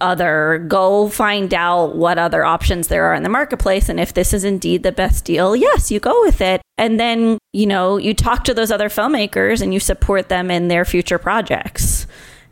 [0.00, 4.32] other go find out what other options there are in the marketplace and if this
[4.32, 8.14] is indeed the best deal yes you go with it and then you know you
[8.14, 12.06] talk to those other filmmakers and you support them in their future projects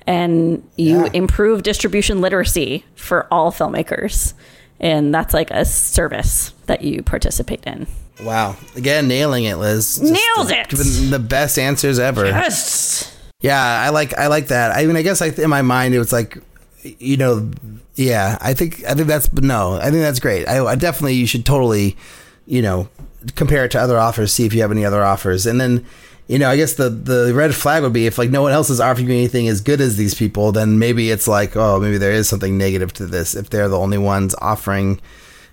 [0.07, 1.11] and you yeah.
[1.13, 4.35] improve distribution literacy for all filmmakers.
[4.79, 7.87] And that's like a service that you participate in.
[8.23, 8.57] Wow.
[8.77, 9.97] Again, nailing it, Liz.
[9.99, 10.69] Just Nails it.
[10.69, 12.27] Giving the best answers ever.
[12.27, 13.13] Yes.
[13.41, 14.75] Yeah, I like I like that.
[14.75, 16.39] I mean, I guess like in my mind it was like,
[16.83, 17.51] you know,
[17.95, 18.39] yeah.
[18.41, 19.75] I think I think that's no.
[19.75, 20.47] I think that's great.
[20.47, 21.97] I, I definitely you should totally,
[22.47, 22.89] you know,
[23.35, 25.85] compare it to other offers, see if you have any other offers, and then
[26.29, 28.71] you know, I guess the the red flag would be if like no one else
[28.71, 31.99] is offering you anything as good as these people, then maybe it's like, oh, maybe
[31.99, 35.01] there is something negative to this if they're the only ones offering,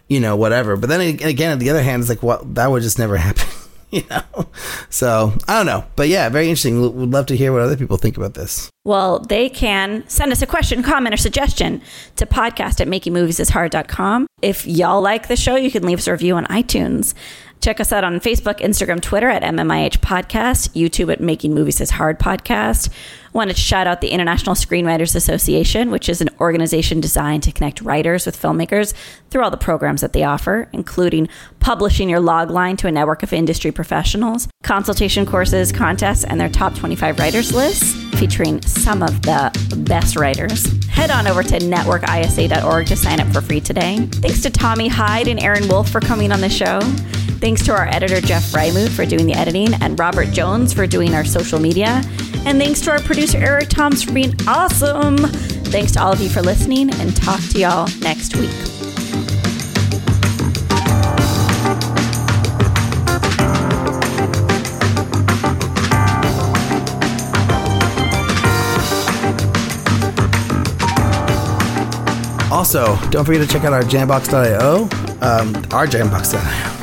[0.08, 0.76] you know, whatever.
[0.76, 3.48] But then again, on the other hand, it's like, well, that would just never happen,
[3.92, 4.48] you know.
[4.90, 6.82] So I don't know, but yeah, very interesting.
[6.82, 8.72] Would love to hear what other people think about this.
[8.84, 11.82] Well, they can send us a question, comment, or suggestion
[12.16, 14.28] to podcast at makingmoviesishard.com.
[14.42, 17.14] If y'all like the show, you can leave us a review on iTunes.
[17.64, 21.92] Check us out on Facebook, Instagram, Twitter at MMIH Podcast, YouTube at Making Movies is
[21.92, 22.90] Hard Podcast.
[23.32, 27.80] Wanted to shout out the International Screenwriters Association, which is an organization designed to connect
[27.80, 28.94] writers with filmmakers
[29.30, 31.30] through all the programs that they offer, including
[31.62, 36.50] publishing your log line to a network of industry professionals, consultation courses, contests, and their
[36.50, 40.68] top 25 writers lists featuring some of the best writers.
[40.88, 44.06] Head on over to networkisa.org to sign up for free today.
[44.12, 46.82] Thanks to Tommy Hyde and Aaron Woolf for coming on the show.
[47.44, 51.14] Thanks to our editor, Jeff Freimuth, for doing the editing, and Robert Jones for doing
[51.14, 52.02] our social media.
[52.46, 55.18] And thanks to our producer, Eric Toms, for being awesome.
[55.18, 58.50] Thanks to all of you for listening, and talk to y'all next week.
[72.50, 74.84] Also, don't forget to check out our jambox.io,
[75.20, 76.83] um, our jambox.io.